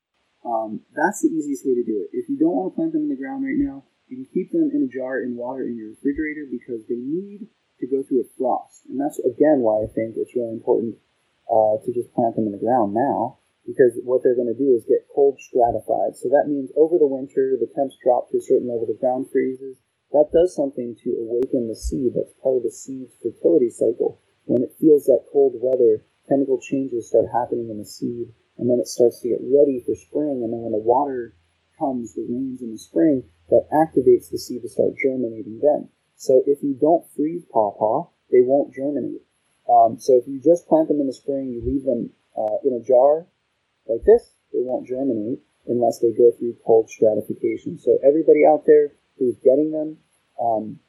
Um, 0.42 0.82
that's 0.96 1.22
the 1.22 1.30
easiest 1.30 1.66
way 1.66 1.76
to 1.76 1.86
do 1.86 2.02
it. 2.02 2.16
If 2.18 2.30
you 2.30 2.40
don't 2.40 2.56
want 2.56 2.74
to 2.74 2.76
plant 2.76 2.94
them 2.94 3.04
in 3.04 3.14
the 3.14 3.20
ground 3.20 3.46
right 3.46 3.60
now, 3.60 3.84
you 4.08 4.24
can 4.24 4.30
keep 4.34 4.52
them 4.52 4.72
in 4.74 4.88
a 4.88 4.92
jar 4.92 5.22
in 5.22 5.38
water 5.38 5.64
in 5.64 5.78
your 5.78 5.94
refrigerator 5.94 6.50
because 6.50 6.88
they 6.88 6.98
need 6.98 7.48
to 7.80 7.86
go 7.88 8.02
through 8.02 8.26
a 8.26 8.32
frost. 8.38 8.88
And 8.90 9.00
that's, 9.00 9.20
again, 9.22 9.62
why 9.62 9.86
I 9.86 9.90
think 9.92 10.18
it's 10.18 10.36
really 10.36 10.56
important 10.56 10.98
uh, 11.46 11.78
to 11.84 11.90
just 11.94 12.12
plant 12.16 12.36
them 12.36 12.48
in 12.48 12.56
the 12.56 12.64
ground 12.64 12.96
now 12.96 13.42
because 13.66 13.94
what 14.02 14.24
they're 14.24 14.38
going 14.38 14.50
to 14.52 14.58
do 14.58 14.74
is 14.74 14.90
get 14.90 15.06
cold 15.14 15.38
stratified. 15.38 16.18
So 16.18 16.30
that 16.34 16.50
means 16.50 16.74
over 16.74 16.98
the 16.98 17.10
winter, 17.10 17.56
the 17.60 17.70
temps 17.70 17.98
drop 18.02 18.30
to 18.32 18.42
a 18.42 18.44
certain 18.44 18.68
level, 18.68 18.90
the 18.90 18.98
ground 18.98 19.30
freezes. 19.30 19.78
That 20.14 20.32
does 20.34 20.56
something 20.56 20.96
to 21.04 21.10
awaken 21.20 21.68
the 21.68 21.76
seed. 21.76 22.14
That's 22.16 22.34
part 22.44 22.58
of 22.58 22.64
the 22.64 22.72
seed's 22.72 23.16
fertility 23.22 23.70
cycle. 23.70 24.20
When 24.46 24.64
it 24.64 24.76
feels 24.80 25.06
that 25.06 25.26
cold 25.32 25.54
weather, 25.56 26.04
chemical 26.28 26.60
changes 26.60 27.08
start 27.08 27.26
happening 27.32 27.70
in 27.70 27.78
the 27.78 27.86
seed 27.86 28.34
and 28.58 28.70
then 28.70 28.80
it 28.80 28.88
starts 28.88 29.22
to 29.22 29.30
get 29.30 29.40
ready 29.42 29.82
for 29.86 29.96
spring. 29.96 30.44
And 30.44 30.52
then 30.52 30.62
when 30.62 30.74
the 30.74 30.84
water 30.84 31.36
comes, 31.80 32.14
the 32.14 32.28
rains 32.28 32.62
in 32.62 32.72
the 32.72 32.78
spring, 32.78 33.24
that 33.50 33.68
activates 33.72 34.30
the 34.30 34.38
seed 34.38 34.62
to 34.62 34.70
start 34.70 34.94
germinating 35.02 35.60
then. 35.62 35.90
So 36.16 36.44
if 36.46 36.62
you 36.62 36.76
don't 36.80 37.10
freeze 37.16 37.44
pawpaw, 37.52 38.10
they 38.30 38.42
won't 38.42 38.74
germinate. 38.74 39.24
Um, 39.68 39.98
so 39.98 40.18
if 40.18 40.28
you 40.28 40.40
just 40.40 40.68
plant 40.68 40.88
them 40.88 41.00
in 41.00 41.08
the 41.08 41.14
spring, 41.14 41.50
you 41.50 41.62
leave 41.64 41.84
them 41.84 42.12
uh, 42.38 42.58
in 42.64 42.74
a 42.74 42.84
jar 42.84 43.28
like 43.88 44.04
this, 44.06 44.36
they 44.54 44.60
won't 44.62 44.88
germinate. 44.88 45.40
unless 45.68 46.00
they 46.00 46.12
go 46.12 46.32
through 46.32 46.58
cold 46.66 46.90
stratification. 46.90 47.78
So 47.78 47.98
everybody 48.04 48.46
out 48.46 48.66
there 48.66 48.94
who's 49.18 49.38
getting 49.44 49.72
them, 49.72 49.98
um, 50.40 50.80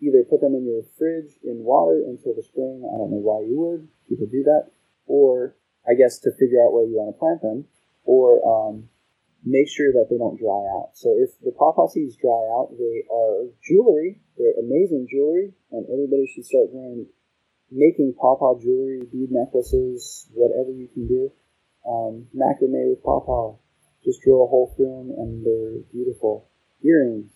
either 0.00 0.24
put 0.28 0.40
them 0.40 0.54
in 0.54 0.66
your 0.66 0.82
fridge 0.98 1.38
in 1.44 1.64
water 1.64 2.02
until 2.06 2.34
the 2.34 2.42
spring. 2.42 2.84
I 2.84 2.96
don't 2.98 3.10
know 3.10 3.22
why 3.22 3.40
you 3.40 3.56
would. 3.58 3.88
People 4.08 4.26
do 4.26 4.42
that. 4.44 4.70
Or, 5.06 5.56
I 5.88 5.94
guess, 5.94 6.18
to 6.20 6.30
figure 6.32 6.60
out 6.64 6.72
where 6.72 6.84
you 6.84 6.96
want 6.96 7.14
to 7.14 7.18
plant 7.18 7.42
them. 7.42 7.66
Or 8.04 8.40
um, 8.44 8.88
make 9.46 9.70
sure 9.70 9.92
that 9.92 10.10
they 10.10 10.18
don't 10.18 10.38
dry 10.38 10.66
out. 10.74 10.90
So 10.94 11.14
if 11.16 11.30
the 11.40 11.52
pawpaw 11.52 11.88
seeds 11.88 12.16
dry 12.16 12.42
out, 12.58 12.74
they 12.76 13.06
are 13.06 13.46
jewelry. 13.62 14.20
They're 14.36 14.58
amazing 14.58 15.06
jewelry, 15.10 15.54
and 15.70 15.86
everybody 15.86 16.26
should 16.26 16.44
start 16.44 16.68
wearing, 16.70 17.06
making 17.70 18.14
pawpaw 18.18 18.60
jewelry, 18.60 19.00
bead 19.10 19.30
necklaces, 19.30 20.28
whatever 20.34 20.70
you 20.70 20.88
can 20.92 21.06
do. 21.06 21.32
Um, 21.88 22.26
macrame 22.34 22.90
with 22.90 23.02
pawpaw. 23.02 23.56
Just 24.04 24.20
drill 24.22 24.44
a 24.44 24.50
hole 24.50 24.74
through 24.76 24.90
them, 24.90 25.10
and 25.16 25.46
they're 25.46 25.82
beautiful. 25.92 26.50
Earrings, 26.84 27.30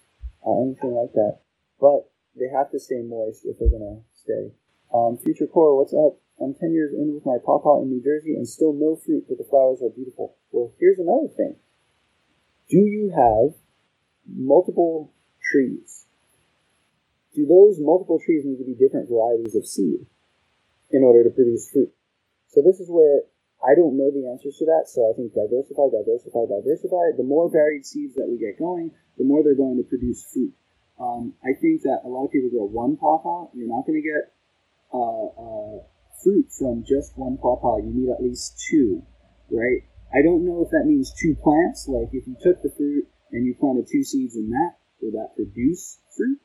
uh, 0.47 0.61
anything 0.61 0.95
like 0.95 1.13
that. 1.13 1.41
But 1.81 2.11
they 2.37 2.49
have 2.49 2.71
to 2.73 2.79
stay 2.79 3.03
moist 3.03 3.45
if 3.45 3.59
they're 3.59 3.71
gonna 3.71 4.01
stay. 4.15 4.53
Um, 4.93 5.19
Future 5.19 5.47
Core, 5.47 5.77
what's 5.77 5.95
up? 5.95 6.19
I'm 6.41 6.55
10 6.55 6.73
years 6.73 6.95
in 6.95 7.15
with 7.15 7.27
my 7.27 7.37
pawpaw 7.45 7.83
in 7.83 7.91
New 7.91 8.03
Jersey 8.03 8.35
and 8.35 8.49
still 8.49 8.73
no 8.73 8.97
fruit, 8.97 9.27
but 9.29 9.37
the 9.37 9.45
flowers 9.45 9.83
are 9.83 9.91
beautiful. 9.91 10.37
Well, 10.51 10.73
here's 10.81 10.99
another 10.99 11.29
thing. 11.29 11.57
Do 12.69 12.79
you 12.79 13.13
have 13.15 13.55
multiple 14.27 15.13
trees? 15.43 16.07
Do 17.35 17.47
those 17.47 17.79
multiple 17.79 18.19
trees 18.25 18.45
need 18.45 18.59
to 18.59 18.65
be 18.65 18.75
different 18.75 19.09
varieties 19.09 19.55
of 19.55 19.67
seed 19.67 20.07
in 20.91 21.03
order 21.05 21.25
to 21.25 21.31
produce 21.31 21.71
fruit? 21.71 21.93
So 22.49 22.63
this 22.63 22.81
is 22.81 22.89
where 22.91 23.23
I 23.61 23.77
don't 23.77 23.97
know 23.97 24.09
the 24.09 24.25
answers 24.33 24.57
to 24.59 24.65
that, 24.67 24.89
so 24.89 25.05
I 25.05 25.13
think 25.13 25.37
diversify, 25.37 25.93
diversify, 25.93 26.49
diversify. 26.49 27.13
The 27.17 27.29
more 27.29 27.51
varied 27.53 27.85
seeds 27.85 28.15
that 28.17 28.29
we 28.29 28.41
get 28.41 28.59
going, 28.59 28.91
the 29.19 29.25
more 29.25 29.45
they're 29.45 29.55
going 29.55 29.77
to 29.77 29.85
produce 29.85 30.25
fruit. 30.33 30.55
Um, 30.99 31.35
I 31.45 31.53
think 31.61 31.83
that 31.83 32.01
a 32.05 32.09
lot 32.09 32.25
of 32.25 32.33
people 32.33 32.49
grow 32.49 32.65
one 32.65 32.97
pawpaw. 32.97 33.53
You're 33.53 33.69
not 33.69 33.85
going 33.85 34.01
to 34.01 34.07
get 34.09 34.33
uh, 34.93 35.29
uh, 35.37 35.85
fruit 36.25 36.49
from 36.53 36.85
just 36.89 37.17
one 37.17 37.37
pawpaw. 37.37 37.85
You 37.85 37.93
need 37.93 38.09
at 38.09 38.23
least 38.23 38.61
two, 38.69 39.03
right? 39.51 39.85
I 40.13 40.23
don't 40.23 40.45
know 40.45 40.65
if 40.65 40.71
that 40.71 40.89
means 40.89 41.13
two 41.13 41.37
plants. 41.37 41.89
Like 41.89 42.09
if 42.13 42.27
you 42.27 42.37
took 42.41 42.63
the 42.63 42.73
fruit 42.77 43.09
and 43.33 43.47
you 43.47 43.55
planted 43.55 43.89
two 43.89 44.05
seeds 44.05 44.37
in 44.37 44.51
that, 44.51 44.77
will 45.01 45.13
that 45.13 45.37
produce 45.37 46.01
fruit? 46.17 46.41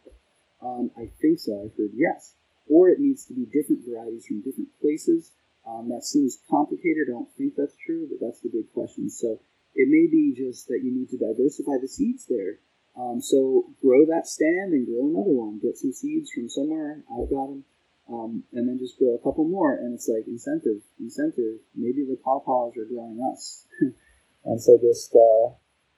Um, 0.61 0.91
I 0.97 1.11
think 1.21 1.39
so. 1.39 1.63
I've 1.63 1.75
heard 1.77 1.91
yes. 1.95 2.35
Or 2.69 2.89
it 2.89 2.99
needs 2.99 3.25
to 3.25 3.33
be 3.33 3.45
different 3.45 3.83
varieties 3.87 4.25
from 4.27 4.41
different 4.41 4.69
places. 4.81 5.31
Um, 5.67 5.89
that 5.89 6.05
seems 6.05 6.39
complicated. 6.49 7.09
I 7.09 7.17
don't 7.17 7.31
think 7.37 7.53
that's 7.57 7.75
true, 7.85 8.07
but 8.09 8.23
that's 8.23 8.41
the 8.41 8.49
big 8.49 8.71
question. 8.73 9.09
So 9.09 9.41
it 9.73 9.89
may 9.89 10.07
be 10.09 10.33
just 10.37 10.67
that 10.67 10.81
you 10.83 10.93
need 10.93 11.09
to 11.09 11.17
diversify 11.17 11.81
the 11.81 11.87
seeds 11.87 12.25
there 12.29 12.59
um, 12.95 13.19
so 13.21 13.65
grow 13.81 14.05
that 14.07 14.27
stand 14.27 14.71
and 14.71 14.87
grow 14.87 15.09
another 15.11 15.35
one. 15.35 15.59
Get 15.59 15.77
some 15.77 15.91
seeds 15.91 16.31
from 16.31 16.47
somewhere. 16.47 17.03
I've 17.11 17.29
got 17.29 17.47
them. 17.47 17.63
Um, 18.07 18.43
and 18.53 18.69
then 18.69 18.77
just 18.77 18.99
grow 18.99 19.15
a 19.15 19.23
couple 19.23 19.45
more. 19.45 19.73
And 19.73 19.93
it's 19.93 20.07
like 20.07 20.27
incentive, 20.27 20.81
incentive. 20.99 21.59
Maybe 21.75 22.05
the 22.05 22.17
pawpaws 22.23 22.77
are 22.77 22.85
growing 22.85 23.19
us. 23.33 23.65
and 24.45 24.61
so 24.61 24.77
just, 24.79 25.13
uh, 25.13 25.51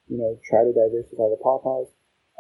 you 0.08 0.18
know, 0.18 0.40
try 0.50 0.64
to 0.64 0.74
diversify 0.74 1.30
the 1.30 1.38
pawpaws. 1.44 1.92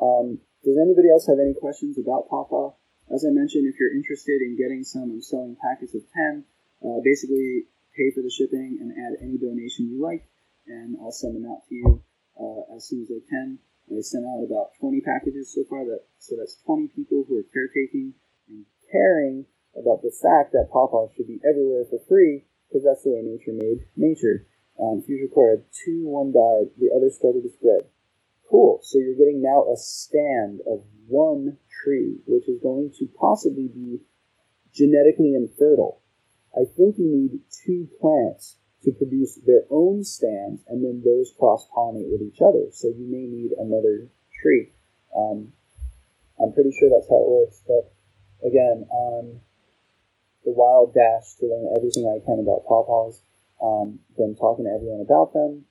Um, 0.01 0.39
does 0.63 0.77
anybody 0.81 1.09
else 1.11 1.27
have 1.27 1.39
any 1.39 1.53
questions 1.53 1.97
about 1.99 2.29
pawpaw? 2.29 2.73
As 3.13 3.25
I 3.25 3.29
mentioned, 3.29 3.67
if 3.67 3.79
you're 3.79 3.95
interested 3.95 4.41
in 4.41 4.57
getting 4.57 4.83
some, 4.83 5.11
I'm 5.11 5.21
selling 5.21 5.55
packets 5.61 5.93
of 5.93 6.01
10. 6.33 6.45
Uh, 6.83 7.01
basically, 7.03 7.65
pay 7.95 8.11
for 8.13 8.21
the 8.21 8.29
shipping 8.29 8.77
and 8.81 8.93
add 8.93 9.17
any 9.21 9.37
donation 9.37 9.89
you 9.89 10.01
like, 10.01 10.27
and 10.67 10.97
I'll 11.01 11.11
send 11.11 11.35
them 11.35 11.49
out 11.49 11.65
to 11.69 11.75
you 11.75 12.03
uh, 12.37 12.75
as 12.75 12.87
soon 12.87 13.01
as 13.01 13.09
I 13.09 13.21
can. 13.29 13.59
I 13.89 14.01
sent 14.01 14.25
out 14.25 14.43
about 14.43 14.75
20 14.79 15.01
packages 15.01 15.53
so 15.55 15.63
far. 15.69 15.85
That 15.85 16.03
so 16.19 16.35
that's 16.35 16.59
20 16.65 16.89
people 16.91 17.23
who 17.27 17.39
are 17.39 17.53
caretaking 17.53 18.13
and 18.49 18.65
caring 18.91 19.45
about 19.79 20.01
the 20.01 20.11
fact 20.11 20.51
that 20.51 20.69
pawpaws 20.71 21.15
should 21.15 21.27
be 21.27 21.39
everywhere 21.47 21.85
for 21.89 21.99
free 22.07 22.43
because 22.67 22.83
that's 22.83 23.03
the 23.03 23.15
way 23.15 23.23
nature 23.23 23.55
made 23.55 23.87
nature. 23.95 24.45
Um, 24.79 25.01
Future 25.01 25.31
Core 25.33 25.57
had 25.57 25.63
two, 25.71 26.05
one 26.05 26.31
died, 26.35 26.69
the 26.77 26.93
other 26.95 27.09
started 27.09 27.41
to 27.41 27.49
spread. 27.49 27.89
Cool. 28.49 28.79
So 28.83 28.99
you're 28.99 29.17
getting 29.17 29.41
now 29.41 29.65
a 29.71 29.75
stand 29.77 30.61
of 30.67 30.83
one 31.07 31.57
tree, 31.83 32.19
which 32.27 32.47
is 32.47 32.61
going 32.61 32.91
to 32.99 33.07
possibly 33.19 33.67
be 33.67 33.99
genetically 34.73 35.33
infertile. 35.33 36.01
I 36.55 36.65
think 36.65 36.97
you 36.97 37.07
need 37.07 37.41
two 37.65 37.87
plants 37.99 38.57
to 38.83 38.91
produce 38.91 39.35
their 39.45 39.63
own 39.69 40.03
stands, 40.03 40.63
and 40.67 40.83
then 40.83 41.01
those 41.03 41.33
cross 41.37 41.67
pollinate 41.75 42.11
with 42.11 42.21
each 42.21 42.41
other. 42.41 42.71
So 42.71 42.87
you 42.87 43.05
may 43.05 43.25
need 43.25 43.51
another 43.57 44.07
tree. 44.41 44.71
Um, 45.15 45.51
I'm 46.39 46.53
pretty 46.53 46.71
sure 46.71 46.89
that's 46.89 47.09
how 47.09 47.17
it 47.17 47.29
works. 47.29 47.61
But 47.67 47.91
again, 48.45 48.85
on 48.89 49.41
the 50.45 50.51
wild 50.51 50.93
dash 50.93 51.35
to 51.39 51.47
learn 51.47 51.73
everything 51.75 52.05
I 52.07 52.23
can 52.23 52.39
about 52.39 52.65
pawpaws, 52.65 53.19
um, 53.61 53.99
then 54.17 54.35
talking 54.35 54.65
to 54.65 54.71
everyone 54.71 55.01
about 55.01 55.33
them, 55.33 55.65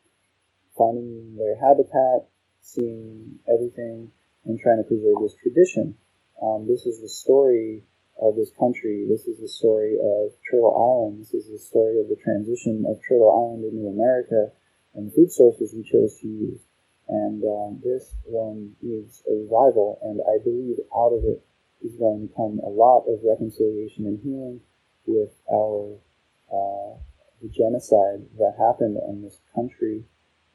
finding 0.77 1.37
their 1.39 1.57
habitat, 1.57 2.29
seeing 2.61 3.39
everything, 3.49 4.11
and 4.45 4.59
trying 4.61 4.79
to 4.79 4.85
preserve 4.85 5.23
this 5.23 5.35
tradition. 5.41 5.97
Um, 6.43 6.67
this 6.69 6.85
is 6.85 7.01
the 7.01 7.09
story 7.09 7.85
of 8.21 8.37
this 8.37 8.51
country. 8.59 9.07
This 9.09 9.27
is 9.27 9.41
the 9.41 9.49
story 9.49 9.97
of 10.01 10.33
Turtle 10.51 10.73
Island. 10.73 11.21
This 11.21 11.35
is 11.35 11.51
the 11.51 11.59
story 11.59 12.01
of 12.01 12.09
the 12.09 12.17
transition 12.17 12.85
of 12.89 13.01
Turtle 13.07 13.31
Island 13.31 13.65
into 13.65 13.89
America 13.89 14.53
and 14.95 15.09
the 15.09 15.15
food 15.15 15.33
sources 15.33 15.75
we 15.75 15.83
chose 15.83 16.19
to 16.21 16.27
use. 16.27 16.61
And 17.09 17.45
um, 17.45 17.81
this 17.85 18.15
one 18.25 18.75
is 18.83 19.23
a 19.31 19.35
revival, 19.35 20.01
and 20.03 20.21
I 20.27 20.43
believe 20.43 20.79
out 20.97 21.13
of 21.13 21.25
it 21.25 21.45
is 21.85 21.95
going 21.95 22.27
to 22.27 22.35
come 22.35 22.59
a 22.65 22.69
lot 22.69 23.05
of 23.07 23.21
reconciliation 23.23 24.07
and 24.07 24.19
healing 24.25 24.61
with 25.07 25.31
our 25.53 25.95
uh, 26.51 26.99
the 27.43 27.49
genocide 27.49 28.27
that 28.39 28.55
happened 28.59 28.97
on 28.97 29.23
this 29.23 29.39
country 29.55 30.03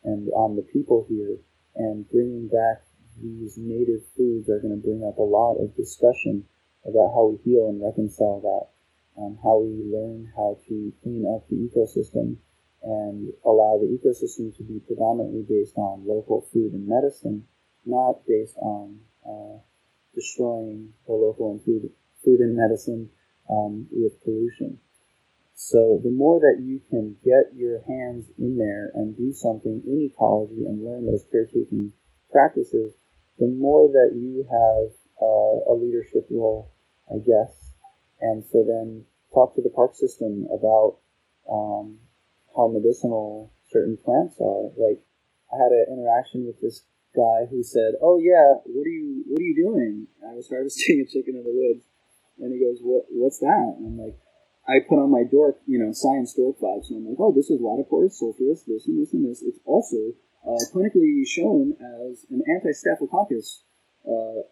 and 0.04 0.30
on 0.34 0.56
the 0.56 0.66
people 0.74 1.06
here, 1.08 1.38
and 1.76 2.10
bringing 2.10 2.48
back 2.48 2.84
these 3.22 3.56
native 3.58 4.02
foods 4.18 4.50
are 4.50 4.60
going 4.60 4.76
to 4.76 4.88
bring 4.88 5.04
up 5.04 5.18
a 5.20 5.22
lot 5.22 5.56
of 5.56 5.76
discussion 5.76 6.44
about 6.86 7.14
how 7.14 7.34
we 7.34 7.38
heal 7.44 7.70
and 7.70 7.82
reconcile 7.82 8.42
that, 8.42 9.22
um, 9.22 9.38
how 9.44 9.60
we 9.60 9.84
learn 9.86 10.32
how 10.36 10.58
to 10.68 10.94
clean 11.04 11.26
up 11.30 11.48
the 11.50 11.56
ecosystem 11.56 12.38
and 12.84 13.32
allow 13.46 13.78
the 13.78 13.90
ecosystem 13.94 14.56
to 14.58 14.64
be 14.64 14.80
predominantly 14.88 15.46
based 15.48 15.78
on 15.78 16.08
local 16.08 16.48
food 16.52 16.74
and 16.74 16.88
medicine, 16.88 17.46
not 17.86 18.26
based 18.28 18.58
on 18.58 19.00
uh, 19.26 19.60
destroying 20.16 20.90
the 21.06 21.14
local 21.14 21.52
and 21.52 21.64
food, 21.64 21.90
food 22.24 22.40
and 22.40 22.56
medicine 22.56 23.10
um, 23.50 23.88
with 23.92 24.22
pollution. 24.24 24.80
So 25.54 26.02
the 26.04 26.10
more 26.10 26.40
that 26.40 26.64
you 26.64 26.82
can 26.90 27.18
get 27.24 27.54
your 27.56 27.84
hands 27.86 28.26
in 28.40 28.58
there 28.58 28.92
and 28.96 29.16
do 29.16 29.32
something 29.32 29.84
in 29.86 30.10
ecology 30.12 30.66
and 30.66 30.84
learn 30.84 31.06
those 31.06 31.26
caretaking 31.32 31.94
practices, 32.32 32.94
the 33.38 33.48
more 33.48 33.88
that 33.90 34.16
you 34.16 34.44
have 34.50 34.90
uh, 35.22 35.72
a 35.72 35.74
leadership 35.78 36.26
role, 36.32 36.71
I 37.12 37.20
guess. 37.20 37.76
And 38.22 38.44
so 38.52 38.64
then 38.64 39.06
talk 39.34 39.56
to 39.56 39.62
the 39.62 39.70
park 39.70 39.96
system 39.96 40.48
about 40.52 40.98
um, 41.52 42.00
how 42.56 42.68
medicinal 42.68 43.52
certain 43.70 43.98
plants 43.98 44.36
are. 44.40 44.72
Like 44.78 45.04
I 45.52 45.58
had 45.58 45.72
an 45.72 45.86
interaction 45.92 46.46
with 46.46 46.62
this 46.62 46.84
guy 47.16 47.48
who 47.50 47.64
said, 47.64 48.00
"Oh 48.02 48.20
yeah, 48.20 48.62
what 48.64 48.86
are 48.88 48.96
you 48.96 49.24
what 49.28 49.40
are 49.40 49.44
you 49.44 49.56
doing?" 49.56 50.08
I 50.24 50.36
was 50.36 50.48
harvesting 50.48 51.02
a 51.04 51.08
chicken 51.10 51.36
in 51.36 51.44
the 51.44 51.52
woods, 51.52 51.84
and 52.40 52.54
he 52.54 52.60
goes, 52.60 52.80
"What 52.82 53.06
what's 53.12 53.40
that?" 53.40 53.76
And 53.78 53.88
I'm 53.88 53.98
like, 54.00 54.18
I 54.68 54.80
put 54.88 55.02
on 55.02 55.12
my 55.12 55.24
dork, 55.24 55.60
you 55.66 55.80
know, 55.80 55.92
science 55.92 56.34
dork 56.34 56.60
vibes, 56.60 56.90
and 56.90 57.04
I'm 57.04 57.08
like, 57.12 57.20
"Oh, 57.20 57.34
this 57.34 57.50
is 57.50 57.60
Laetiporus 57.60 58.20
sulphureus, 58.20 58.64
this 58.64 58.88
and 58.88 59.02
this 59.02 59.14
and 59.14 59.28
this. 59.28 59.42
It's 59.42 59.60
also 59.66 60.16
uh, 60.46 60.62
clinically 60.74 61.26
shown 61.28 61.76
as 61.80 62.26
an 62.30 62.44
anti-staphylococcus." 62.48 63.64
Uh, 64.08 64.48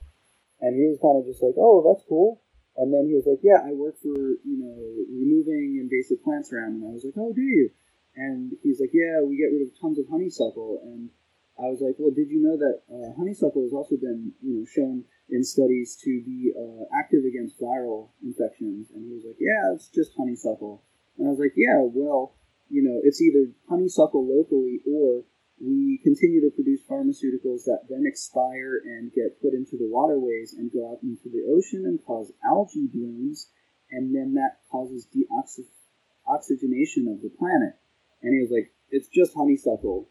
and 0.62 0.76
he 0.76 0.86
was 0.92 1.00
kind 1.02 1.18
of 1.18 1.26
just 1.26 1.42
like, 1.44 1.56
"Oh, 1.58 1.86
that's 1.88 2.04
cool." 2.08 2.42
And 2.78 2.94
then 2.94 3.08
he 3.08 3.16
was 3.16 3.26
like, 3.26 3.40
"Yeah, 3.44 3.60
I 3.64 3.74
work 3.74 3.98
for 4.00 4.16
you 4.16 4.58
know 4.58 4.78
removing 5.10 5.80
invasive 5.82 6.24
plants 6.24 6.54
around." 6.54 6.80
And 6.80 6.88
I 6.88 6.94
was 6.94 7.04
like, 7.04 7.18
"Oh, 7.18 7.34
do 7.34 7.42
you?" 7.42 7.72
And 8.16 8.56
he's 8.64 8.80
like, 8.80 8.94
"Yeah, 8.94 9.22
we 9.22 9.38
get 9.38 9.52
rid 9.52 9.64
of 9.64 9.78
tons 9.80 10.00
of 10.00 10.08
honeysuckle." 10.08 10.82
And 10.84 11.10
I 11.58 11.68
was 11.68 11.82
like, 11.82 11.96
"Well, 12.00 12.12
did 12.12 12.30
you 12.30 12.42
know 12.42 12.58
that 12.58 12.82
uh, 12.88 13.12
honeysuckle 13.18 13.64
has 13.64 13.74
also 13.74 13.98
been 13.98 14.34
you 14.42 14.60
know 14.60 14.66
shown 14.66 15.04
in 15.30 15.44
studies 15.44 15.98
to 16.04 16.22
be 16.24 16.54
uh, 16.56 16.86
active 16.98 17.26
against 17.26 17.60
viral 17.60 18.10
infections?" 18.24 18.92
And 18.94 19.06
he 19.06 19.14
was 19.14 19.26
like, 19.26 19.40
"Yeah, 19.40 19.74
it's 19.76 19.90
just 19.90 20.16
honeysuckle." 20.16 20.84
And 21.18 21.28
I 21.28 21.32
was 21.32 21.40
like, 21.40 21.54
"Yeah, 21.58 21.84
well, 21.84 22.36
you 22.70 22.84
know, 22.84 23.02
it's 23.04 23.22
either 23.22 23.52
honeysuckle 23.68 24.24
locally 24.24 24.80
or 24.88 25.26
we 25.62 26.00
continue 26.04 26.42
to 26.42 26.50
produce 26.56 26.82
pharmaceuticals 26.90 27.66
that 27.66 27.84
then 27.90 28.06
expire 28.06 28.82
and 28.84 29.12
get 29.12 29.42
put 29.42 29.54
into 29.54 29.78
the 29.78 29.88
waterways 29.88 30.54
and 30.58 30.72
go 30.72 30.92
out 30.92 31.04
into 31.04 31.30
the 31.30 31.44
ocean 31.52 31.86
and 31.86 32.04
cause 32.06 32.32
algae 32.46 32.88
blooms, 32.92 33.50
and 33.92 34.16
then 34.16 34.34
that 34.36 34.60
causes 34.72 35.06
deoxygenation 35.08 37.12
of 37.12 37.22
the 37.22 37.30
planet. 37.38 37.76
And 38.22 38.34
he 38.34 38.40
was 38.42 38.52
like, 38.52 38.72
it's 38.90 39.10
just 39.10 39.36
honeysuckle. 39.36 40.10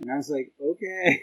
And 0.00 0.10
I 0.10 0.16
was 0.16 0.30
like, 0.30 0.52
okay. 0.62 1.22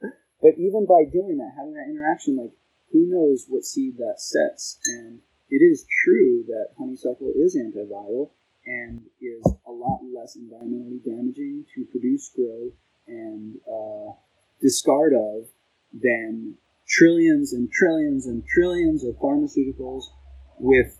but 0.42 0.58
even 0.58 0.86
by 0.86 1.04
doing 1.10 1.38
that, 1.38 1.54
having 1.56 1.74
that 1.74 1.88
interaction, 1.88 2.36
like, 2.36 2.52
who 2.92 3.06
knows 3.08 3.46
what 3.48 3.64
seed 3.64 3.96
that 3.98 4.20
sets? 4.20 4.78
And 4.86 5.20
it 5.50 5.62
is 5.62 5.84
true 6.04 6.44
that 6.48 6.74
honeysuckle 6.78 7.32
is 7.36 7.56
antiviral 7.56 8.30
and 8.66 9.00
is 9.20 9.44
a 9.66 9.70
lot 9.70 10.00
less 10.14 10.36
environmentally 10.36 11.02
damaging 11.04 11.64
to 11.74 11.84
produce, 11.90 12.30
grow, 12.34 12.72
and 13.06 13.56
uh, 13.68 14.12
discard 14.60 15.12
of 15.12 15.48
than 15.92 16.54
trillions 16.88 17.52
and 17.52 17.70
trillions 17.70 18.26
and 18.26 18.42
trillions 18.46 19.04
of 19.04 19.14
pharmaceuticals 19.16 20.04
with 20.58 20.98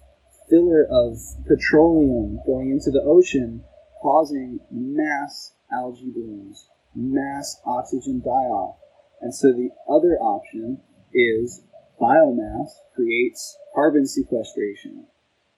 filler 0.49 0.87
of 0.91 1.19
petroleum 1.47 2.39
going 2.47 2.71
into 2.71 2.91
the 2.91 3.03
ocean, 3.03 3.62
causing 4.03 4.61
mass 4.71 5.55
algae 5.73 6.11
blooms, 6.15 6.69
mass 6.95 7.61
oxygen 7.65 8.21
die 8.21 8.31
off. 8.31 8.77
And 9.21 9.35
so 9.35 9.53
the 9.53 9.71
other 9.89 10.19
option 10.21 10.81
is 11.12 11.62
biomass 12.01 12.69
creates 12.95 13.57
carbon 13.75 14.07
sequestration. 14.07 15.07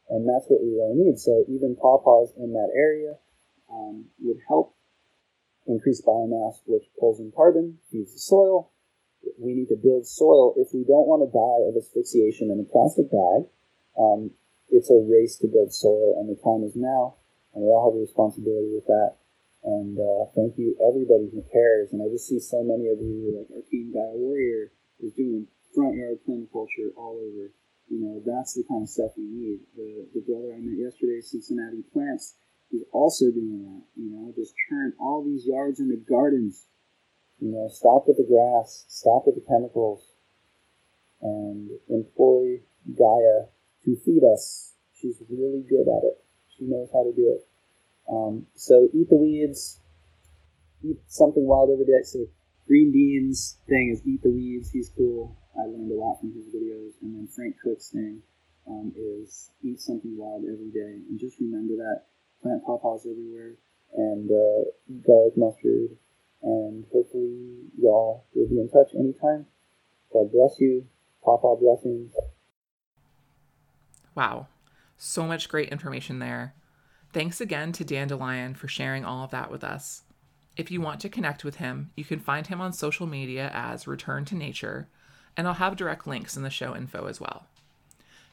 And 0.09 0.29
that's 0.29 0.47
what 0.47 0.63
we 0.63 0.71
really 0.71 0.95
need. 0.95 1.19
So 1.19 1.45
even 1.49 1.77
pawpaws 1.77 2.31
in 2.39 2.53
that 2.53 2.71
area 2.77 3.19
um, 3.71 4.07
would 4.21 4.39
help 4.47 4.75
increase 5.67 6.01
biomass, 6.03 6.63
which 6.67 6.87
pulls 6.99 7.19
in 7.19 7.33
carbon, 7.35 7.79
feeds 7.91 8.13
the 8.13 8.19
soil. 8.19 8.71
We 9.39 9.55
need 9.55 9.69
to 9.69 9.77
build 9.77 10.07
soil. 10.07 10.55
If 10.57 10.71
we 10.73 10.85
don't 10.87 11.11
want 11.11 11.27
to 11.27 11.31
die 11.35 11.67
of 11.67 11.75
asphyxiation 11.75 12.51
in 12.55 12.63
a 12.63 12.71
plastic 12.71 13.11
bag, 13.11 13.51
um, 13.99 14.31
it's 14.71 14.91
a 14.91 15.03
race 15.03 15.37
to 15.43 15.49
build 15.49 15.75
soil, 15.75 16.19
and 16.19 16.31
the 16.31 16.39
time 16.43 16.63
is 16.63 16.75
now, 16.77 17.17
and 17.55 17.63
we 17.63 17.71
all 17.71 17.91
have 17.91 17.99
a 17.99 18.03
responsibility 18.03 18.71
with 18.75 18.87
that. 18.87 19.19
And 19.67 19.99
uh, 19.99 20.31
thank 20.35 20.55
you, 20.59 20.79
everybody 20.79 21.27
who 21.33 21.43
cares. 21.51 21.91
And 21.91 21.99
I 21.99 22.07
just 22.07 22.29
see 22.29 22.39
so 22.39 22.63
many 22.63 22.87
of 22.87 23.03
you, 23.03 23.35
like 23.35 23.51
our 23.51 23.67
Team 23.67 23.91
Gaia 23.91 24.15
Warrior 24.15 24.71
is 25.03 25.13
doing 25.15 25.47
front 25.75 25.97
yard 25.97 26.23
permaculture 26.23 26.95
all 26.95 27.19
over. 27.19 27.51
You 27.89 28.01
know, 28.03 28.23
that's 28.27 28.55
the 28.55 28.65
kind 28.69 28.83
of 28.83 28.89
stuff 28.89 29.13
we 29.17 29.25
need. 29.25 29.61
The, 29.77 30.07
the 30.15 30.23
brother 30.27 30.55
I 30.55 30.59
met 30.59 30.79
yesterday, 30.79 31.21
Cincinnati 31.23 31.85
Plants, 31.93 32.35
is 32.73 32.83
also 32.93 33.31
doing 33.31 33.63
that. 33.63 33.83
You 33.95 34.11
know, 34.11 34.33
just 34.35 34.55
turn 34.69 34.93
all 34.99 35.25
these 35.25 35.47
yards 35.47 35.79
into 35.79 35.97
gardens. 35.97 36.67
You 37.41 37.53
know, 37.53 37.69
stop 37.69 38.09
with 38.09 38.17
the 38.17 38.27
grass, 38.27 38.87
stop 38.89 39.27
with 39.27 39.37
the 39.37 39.47
chemicals, 39.47 40.15
and 41.23 41.71
employ 41.89 42.63
Gaia 42.91 43.53
to 43.85 43.97
feed 44.05 44.23
us. 44.25 44.75
She's 44.95 45.23
really 45.31 45.63
good 45.69 45.87
at 45.87 46.03
it. 46.03 46.25
She 46.59 46.65
knows 46.65 46.89
how 46.93 47.05
to 47.05 47.13
do 47.15 47.39
it. 47.39 47.47
Um, 48.09 48.47
so 48.55 48.89
eat 48.95 49.11
the 49.11 49.17
weeds, 49.17 49.81
eat 50.83 50.99
something 51.07 51.47
wild 51.47 51.71
every 51.71 51.85
day. 51.85 52.03
So 52.05 52.27
Green 52.67 52.91
Deane's 52.93 53.59
thing 53.69 53.91
is 53.93 54.03
eat 54.07 54.23
the 54.23 54.31
weeds. 54.31 54.71
He's 54.71 54.91
cool. 54.97 55.37
I 55.59 55.67
learned 55.67 55.91
a 55.91 55.95
lot 55.95 56.21
from 56.21 56.33
his 56.35 56.47
videos. 56.47 56.93
And 57.03 57.15
then 57.15 57.29
Frank 57.35 57.57
Cook's 57.63 57.91
thing 57.91 58.23
um, 58.69 58.93
is 58.97 59.51
eat 59.63 59.81
something 59.81 60.17
wild 60.17 60.45
every 60.45 60.71
day. 60.71 61.03
And 61.09 61.19
just 61.19 61.41
remember 61.41 61.77
that 61.77 62.03
plant 62.43 62.65
pawpaws 62.65 63.07
everywhere 63.07 63.55
and 63.97 64.31
uh, 64.31 64.71
garlic 65.07 65.37
mustard. 65.37 65.97
And 66.43 66.85
hopefully 66.93 67.71
y'all 67.79 68.27
will 68.35 68.49
be 68.49 68.61
in 68.61 68.69
touch 68.69 68.95
anytime. 68.95 69.47
God 70.13 70.31
bless 70.33 70.61
you. 70.61 70.87
Pawpaw 71.25 71.57
blessings. 71.57 72.13
Wow. 74.15 74.49
So 74.97 75.27
much 75.27 75.49
great 75.49 75.71
information 75.71 76.21
there. 76.21 76.55
Thanks 77.13 77.41
again 77.41 77.73
to 77.73 77.85
Dandelion 77.85 78.55
for 78.55 78.69
sharing 78.69 79.05
all 79.05 79.25
of 79.25 79.31
that 79.31 79.51
with 79.51 79.65
us. 79.65 80.03
If 80.57 80.71
you 80.71 80.81
want 80.81 81.01
to 81.01 81.09
connect 81.09 81.45
with 81.45 81.57
him, 81.57 81.91
you 81.97 82.05
can 82.05 82.19
find 82.19 82.47
him 82.47 82.61
on 82.61 82.73
social 82.73 83.07
media 83.07 83.51
as 83.53 83.87
Return 83.87 84.25
to 84.27 84.35
Nature, 84.35 84.89
and 85.37 85.47
I'll 85.47 85.55
have 85.55 85.77
direct 85.77 86.07
links 86.07 86.37
in 86.37 86.43
the 86.43 86.51
show 86.51 86.75
info 86.75 87.07
as 87.07 87.21
well. 87.21 87.47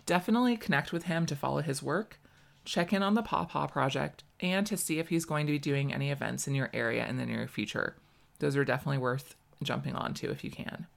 Definitely 0.06 0.58
connect 0.58 0.92
with 0.92 1.04
him 1.04 1.26
to 1.28 1.36
follow 1.36 1.62
his 1.62 1.82
work, 1.84 2.20
check 2.66 2.92
in 2.94 3.04
on 3.04 3.14
the 3.14 3.22
Pawpaw 3.22 3.68
Project, 3.68 4.24
and 4.40 4.66
to 4.68 4.78
see 4.78 5.00
if 5.00 5.10
he's 5.10 5.26
going 5.26 5.46
to 5.46 5.52
be 5.54 5.60
doing 5.60 5.94
any 5.94 6.12
events 6.12 6.48
in 6.48 6.56
your 6.56 6.70
area 6.74 7.08
in 7.08 7.18
the 7.18 7.26
near 7.26 7.48
future. 7.48 7.96
Those 8.40 8.58
are 8.58 8.66
definitely 8.66 8.98
worth 8.98 9.36
jumping 9.62 9.96
onto 9.96 10.30
if 10.30 10.44
you 10.44 10.52
can. 10.52 10.88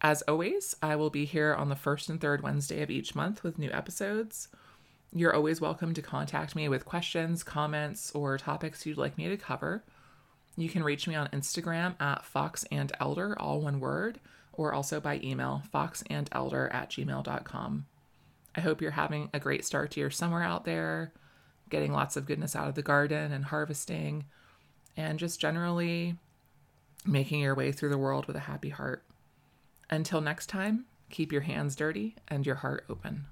As 0.00 0.22
always, 0.22 0.76
I 0.82 0.96
will 0.96 1.10
be 1.10 1.24
here 1.24 1.54
on 1.54 1.70
the 1.70 1.76
first 1.76 2.08
and 2.08 2.20
third 2.20 2.42
Wednesday 2.42 2.82
of 2.82 2.90
each 2.90 3.14
month 3.14 3.42
with 3.42 3.58
new 3.58 3.70
episodes. 3.70 4.48
You're 5.12 5.34
always 5.34 5.60
welcome 5.60 5.94
to 5.94 6.02
contact 6.02 6.54
me 6.54 6.68
with 6.68 6.84
questions, 6.84 7.42
comments, 7.42 8.10
or 8.12 8.36
topics 8.36 8.84
you'd 8.84 8.98
like 8.98 9.16
me 9.16 9.28
to 9.28 9.36
cover. 9.36 9.82
You 10.56 10.68
can 10.68 10.84
reach 10.84 11.08
me 11.08 11.14
on 11.14 11.28
Instagram 11.28 12.00
at 12.00 12.24
Fox 12.24 12.64
and 12.70 12.92
Elder, 13.00 13.36
all 13.40 13.60
one 13.60 13.80
word, 13.80 14.20
or 14.56 14.72
also 14.72 15.00
by 15.00 15.20
email, 15.22 15.62
foxandelder 15.72 16.72
at 16.72 16.90
gmail.com. 16.90 17.86
I 18.54 18.60
hope 18.60 18.80
you're 18.80 18.92
having 18.92 19.30
a 19.34 19.40
great 19.40 19.64
start 19.64 19.90
to 19.92 20.00
your 20.00 20.10
summer 20.10 20.42
out 20.42 20.64
there, 20.64 21.12
getting 21.70 21.92
lots 21.92 22.16
of 22.16 22.26
goodness 22.26 22.54
out 22.54 22.68
of 22.68 22.74
the 22.74 22.82
garden 22.82 23.32
and 23.32 23.46
harvesting, 23.46 24.24
and 24.96 25.18
just 25.18 25.40
generally 25.40 26.16
making 27.04 27.40
your 27.40 27.54
way 27.54 27.72
through 27.72 27.90
the 27.90 27.98
world 27.98 28.26
with 28.26 28.36
a 28.36 28.40
happy 28.40 28.70
heart. 28.70 29.04
Until 29.90 30.20
next 30.20 30.46
time, 30.46 30.86
keep 31.10 31.32
your 31.32 31.42
hands 31.42 31.76
dirty 31.76 32.16
and 32.28 32.46
your 32.46 32.56
heart 32.56 32.84
open. 32.88 33.26